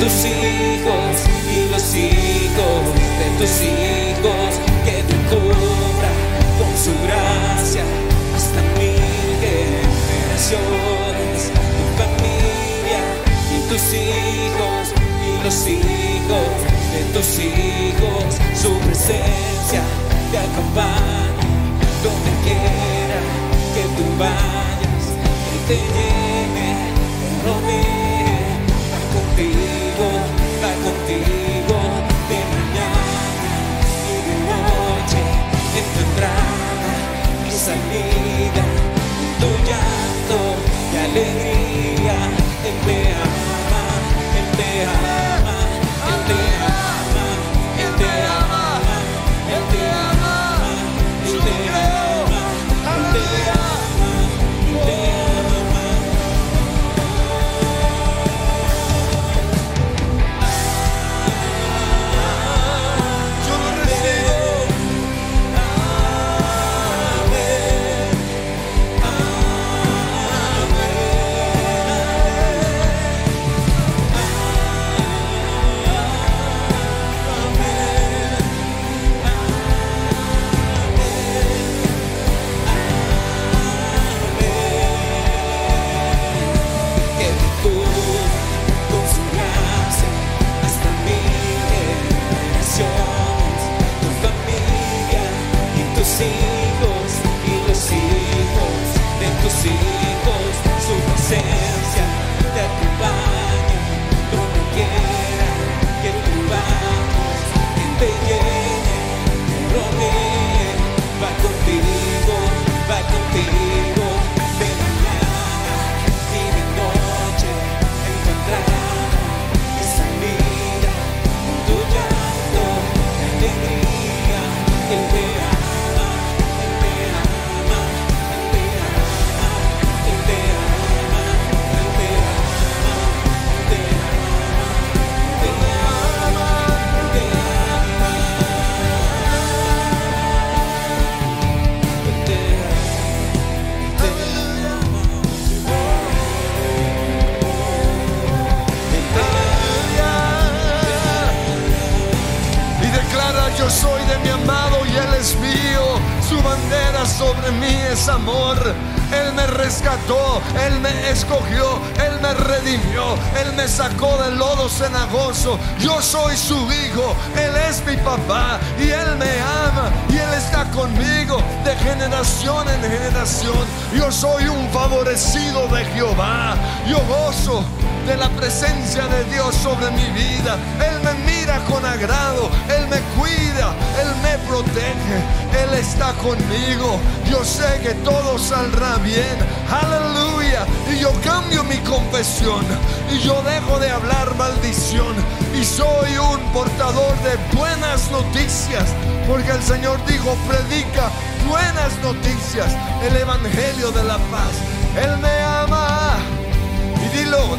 tus 0.00 0.24
hijos 0.24 1.14
y 1.54 1.68
los 1.70 1.94
hijos 1.94 2.80
de 3.20 3.26
tus 3.38 3.52
hijos, 3.60 4.50
que 4.84 5.02
te 5.02 5.16
cubra 5.28 6.10
con 6.58 6.72
su 6.76 6.92
gracia 7.04 7.84
hasta 8.34 8.60
mil 8.78 8.96
generaciones, 9.44 11.38
tu 11.76 11.84
familia 12.00 13.02
y 13.54 13.58
tus 13.68 13.84
hijos 13.92 14.82
y 15.28 15.44
los 15.44 15.58
hijos 15.68 16.48
de 16.92 17.00
tus 17.12 17.28
hijos, 17.38 18.30
su 18.60 18.72
presencia 18.78 19.82
te 20.32 20.38
acompaña 20.38 21.20
donde 22.02 22.30
quiera 22.42 23.20
que 23.74 23.82
tú 23.96 24.04
vayas, 24.18 25.04
Él 25.52 25.60
te 25.68 25.76
llene, 25.76 26.19
de 31.18 32.38
mañana 32.54 33.52
y 34.06 34.16
de 34.26 34.36
noche, 34.50 35.20
en 35.78 35.86
tu 35.92 36.00
entrada 36.08 36.94
y 37.46 37.50
salida, 37.50 38.64
tu 39.40 39.50
llanto 39.66 40.38
y 40.92 40.96
alegría, 40.96 41.49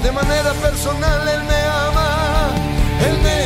de 0.04 0.12
manera 0.12 0.54
personal, 0.54 1.28
Él 1.28 1.44
me 1.44 1.62
ama. 1.88 2.50
Él 3.08 3.18
me 3.24 3.38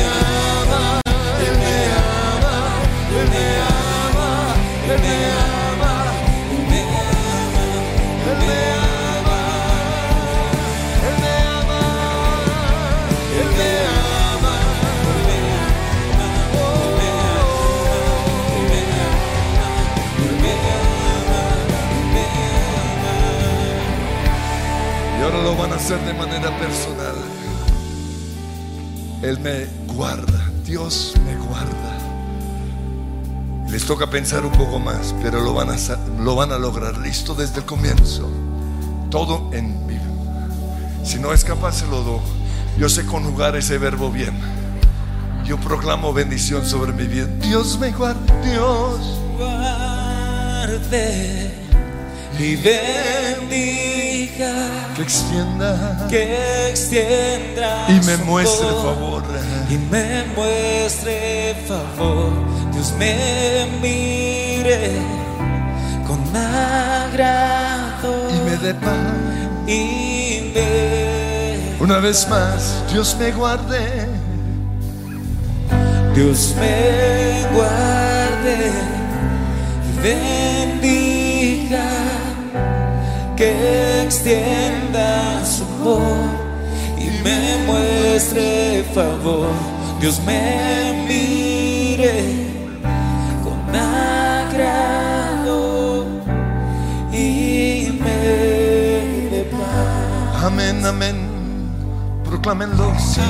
ama. 0.60 1.00
Él 1.46 1.56
me 1.62 1.76
ama. 1.96 2.54
Él 3.18 3.28
me 3.32 3.44
ama. 4.08 4.26
Él 4.92 5.00
me 5.00 5.14
ama. 5.32 5.45
Hacer 25.86 26.04
de 26.04 26.14
manera 26.14 26.50
personal. 26.58 27.14
Él 29.22 29.38
me 29.38 29.66
guarda, 29.94 30.50
Dios 30.64 31.14
me 31.24 31.36
guarda. 31.36 31.96
Les 33.70 33.84
toca 33.84 34.10
pensar 34.10 34.44
un 34.44 34.50
poco 34.50 34.80
más, 34.80 35.14
pero 35.22 35.40
lo 35.42 35.54
van 35.54 35.70
a, 35.70 35.76
lo 36.18 36.34
van 36.34 36.50
a 36.50 36.58
lograr 36.58 36.98
listo 36.98 37.36
desde 37.36 37.58
el 37.58 37.66
comienzo. 37.66 38.28
Todo 39.12 39.48
en 39.52 39.86
mí. 39.86 39.96
Si 41.04 41.20
no 41.20 41.32
es 41.32 41.44
capaz, 41.44 41.76
se 41.76 41.86
lo 41.86 42.02
doy. 42.02 42.18
Yo 42.76 42.88
sé 42.88 43.06
conjugar 43.06 43.54
ese 43.54 43.78
verbo 43.78 44.10
bien. 44.10 44.36
Yo 45.44 45.56
proclamo 45.56 46.12
bendición 46.12 46.66
sobre 46.66 46.92
mi 46.94 47.04
vida. 47.06 47.28
Dios 47.40 47.78
me 47.78 47.92
guarda, 47.92 48.40
Dios. 48.42 49.20
guarde 49.38 50.26
y 52.38 52.56
bendiga, 52.56 53.95
Que 54.36 55.02
extienda 55.02 56.06
que 56.10 56.68
extienda 56.70 57.86
y 57.88 58.00
me 58.06 58.16
muestre 58.18 58.66
favor. 58.66 59.22
y 59.70 59.76
me 59.78 60.24
muestre 60.34 61.54
favor. 61.68 62.32
Dios 62.72 62.92
me 62.98 63.66
mire 63.80 64.90
con 66.06 66.20
agrado 66.36 68.28
Y 68.30 68.50
me 68.50 68.56
dé 68.56 68.74
paz. 68.74 69.68
y 69.68 70.52
me 70.54 71.76
Una 71.80 71.98
vez 71.98 72.26
más, 72.28 72.82
Dios 72.92 73.16
me 73.18 73.30
guarde. 73.32 74.06
Dios 76.14 76.54
me 76.58 77.44
guarde 77.54 78.72
y 79.86 79.90
bendiga, 80.02 81.05
que 83.36 84.02
extienda 84.02 85.44
su 85.44 85.66
voz 85.84 86.00
y 86.98 87.10
me 87.22 87.58
muestre 87.66 88.82
favor. 88.94 89.50
Dios 90.00 90.20
me 90.24 91.04
mire 91.06 92.24
con 93.44 93.76
agrado 93.76 94.86
y 97.12 97.98
me 98.00 99.30
dé 99.30 99.44
paz. 99.52 100.44
Amén, 100.44 100.84
amén. 100.86 101.16
Proclámenlo. 102.24 102.92
Sí. 102.98 103.20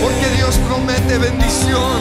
Porque 0.00 0.28
Dios 0.36 0.56
promete 0.66 1.18
bendición, 1.18 2.00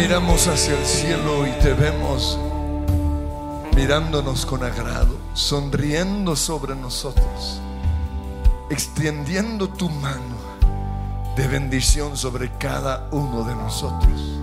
miramos 0.00 0.48
hacia 0.48 0.78
el 0.78 0.86
cielo 0.86 1.46
y 1.46 1.50
te 1.62 1.74
vemos 1.74 2.38
mirándonos 3.76 4.46
con 4.46 4.64
agrado, 4.64 5.14
sonriendo 5.34 6.36
sobre 6.36 6.74
nosotros, 6.74 7.60
extendiendo 8.70 9.68
tu 9.68 9.90
mano 9.90 10.36
de 11.36 11.46
bendición 11.48 12.16
sobre 12.16 12.50
cada 12.56 13.08
uno 13.10 13.44
de 13.44 13.54
nosotros. 13.54 14.40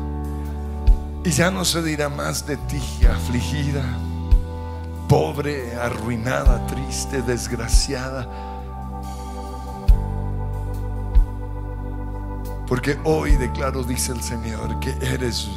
Y 1.24 1.32
ya 1.32 1.50
no 1.50 1.66
se 1.66 1.82
dirá 1.82 2.08
más 2.08 2.46
de 2.46 2.58
ti, 2.58 2.82
afligida, 3.12 3.84
pobre, 5.10 5.76
arruinada, 5.76 6.68
triste, 6.68 7.24
desgraciada. 7.24 8.30
Porque 12.68 13.00
hoy 13.06 13.38
declaro, 13.38 13.84
dice 13.84 14.12
el 14.12 14.22
Señor, 14.22 14.80
que 14.82 14.92
eres 15.02 15.48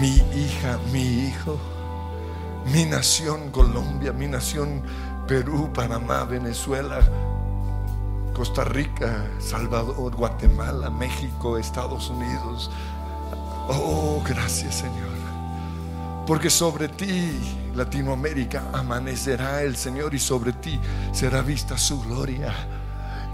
mi 0.00 0.14
hija, 0.34 0.78
mi 0.90 1.02
hijo, 1.02 1.58
mi 2.72 2.86
nación 2.86 3.50
Colombia, 3.50 4.12
mi 4.12 4.26
nación 4.26 4.82
Perú, 5.26 5.70
Panamá, 5.72 6.24
Venezuela, 6.24 7.00
Costa 8.32 8.64
Rica, 8.64 9.26
Salvador, 9.38 10.16
Guatemala, 10.16 10.88
México, 10.88 11.58
Estados 11.58 12.08
Unidos. 12.08 12.70
Oh, 13.68 14.22
gracias 14.26 14.76
Señor. 14.76 15.18
Porque 16.26 16.48
sobre 16.48 16.88
ti, 16.88 17.38
Latinoamérica, 17.74 18.64
amanecerá 18.72 19.62
el 19.62 19.76
Señor 19.76 20.14
y 20.14 20.18
sobre 20.18 20.52
ti 20.54 20.80
será 21.12 21.42
vista 21.42 21.76
su 21.76 22.00
gloria. 22.00 22.54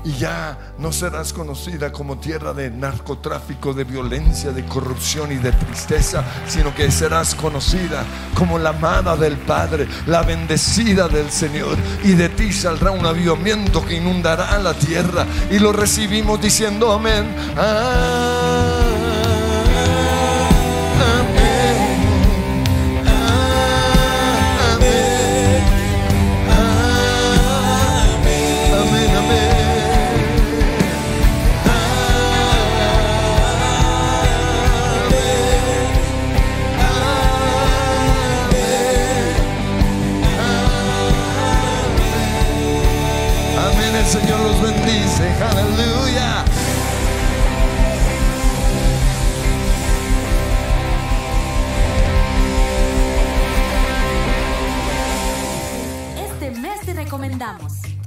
Y 0.04 0.12
ya 0.12 0.74
no 0.78 0.92
serás 0.92 1.32
conocida 1.32 1.90
como 1.90 2.18
tierra 2.18 2.52
de 2.52 2.70
narcotráfico, 2.70 3.72
de 3.72 3.84
violencia, 3.84 4.52
de 4.52 4.64
corrupción 4.66 5.32
y 5.32 5.36
de 5.36 5.52
tristeza, 5.52 6.22
sino 6.46 6.74
que 6.74 6.90
serás 6.90 7.34
conocida 7.34 8.04
como 8.34 8.58
la 8.58 8.70
amada 8.70 9.16
del 9.16 9.38
Padre, 9.38 9.88
la 10.06 10.22
bendecida 10.22 11.08
del 11.08 11.30
Señor. 11.30 11.76
Y 12.02 12.12
de 12.12 12.28
ti 12.28 12.52
saldrá 12.52 12.90
un 12.90 13.06
avivamiento 13.06 13.84
que 13.84 13.94
inundará 13.94 14.58
la 14.58 14.74
tierra. 14.74 15.26
Y 15.50 15.58
lo 15.58 15.72
recibimos 15.72 16.40
diciendo 16.40 16.92
amén. 16.92 17.34
Amén. 17.56 18.53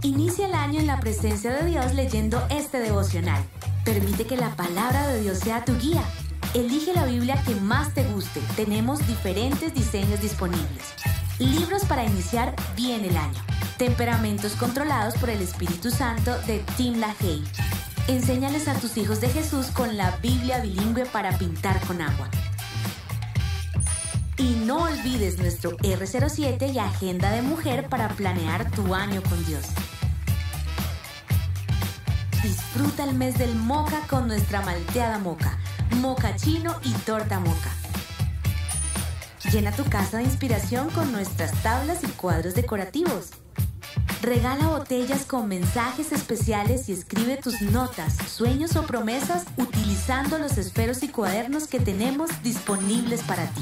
Inicia 0.04 0.48
el 0.48 0.54
año 0.54 0.80
en 0.80 0.88
la 0.88 1.02
presencia 1.02 1.52
de 1.52 1.70
Dios 1.70 1.94
leyendo 1.94 2.42
este 2.50 2.80
devocional. 2.80 3.44
Permite 3.84 4.26
que 4.26 4.38
la 4.38 4.56
palabra 4.56 5.06
de 5.08 5.22
Dios 5.22 5.40
sea 5.40 5.66
tu 5.66 5.78
guía. 5.78 6.02
Elige 6.54 6.94
la 6.94 7.06
Biblia 7.06 7.42
que 7.46 7.54
más 7.56 7.94
te 7.94 8.06
guste. 8.06 8.42
Tenemos 8.56 9.06
diferentes 9.06 9.74
diseños 9.74 10.22
disponibles. 10.22 10.94
Libros 11.40 11.84
para 11.84 12.06
iniciar 12.06 12.56
bien 12.78 13.04
el 13.04 13.18
año. 13.18 13.42
Temperamentos 13.78 14.54
controlados 14.54 15.16
por 15.16 15.30
el 15.30 15.42
Espíritu 15.42 15.92
Santo 15.92 16.38
de 16.44 16.64
Tim 16.78 16.98
LaHaye. 16.98 17.44
Enséñales 18.08 18.70
a 18.70 18.76
tus 18.76 18.96
hijos 18.96 19.20
de 19.20 19.28
Jesús 19.28 19.68
con 19.68 19.98
la 19.98 20.16
Biblia 20.22 20.62
bilingüe 20.62 21.06
para 21.06 21.38
pintar 21.38 21.82
con 21.86 22.02
agua. 22.02 22.30
Y 24.38 24.56
no 24.66 24.84
olvides 24.84 25.40
nuestro 25.40 25.76
R07 25.78 26.72
y 26.72 26.78
Agenda 26.78 27.32
de 27.32 27.42
Mujer 27.42 27.90
para 27.90 28.10
planear 28.10 28.70
tu 28.72 28.94
año 28.94 29.24
con 29.24 29.44
Dios. 29.46 29.66
Disfruta 32.44 33.04
el 33.04 33.16
mes 33.16 33.40
del 33.40 33.56
moca 33.56 34.02
con 34.08 34.28
nuestra 34.28 34.62
malteada 34.62 35.18
moca, 35.18 35.58
moca 36.02 36.36
chino 36.36 36.76
y 36.84 36.92
torta 36.92 37.40
moca. 37.40 37.72
Llena 39.52 39.72
tu 39.72 39.84
casa 39.86 40.18
de 40.18 40.24
inspiración 40.24 40.92
con 40.92 41.12
nuestras 41.12 41.52
tablas 41.64 42.04
y 42.04 42.08
cuadros 42.08 42.54
decorativos. 42.54 43.32
Regala 44.22 44.68
botellas 44.68 45.26
con 45.26 45.48
mensajes 45.48 46.12
especiales 46.12 46.90
y 46.90 46.94
escribe 46.94 47.38
tus 47.38 47.62
notas, 47.62 48.16
sueños 48.28 48.76
o 48.76 48.84
promesas 48.84 49.46
utilizando 49.58 50.38
los 50.38 50.58
esferos 50.58 51.02
y 51.02 51.08
cuadernos 51.08 51.68
que 51.68 51.80
tenemos 51.80 52.30
disponibles 52.44 53.24
para 53.24 53.48
ti. 53.48 53.62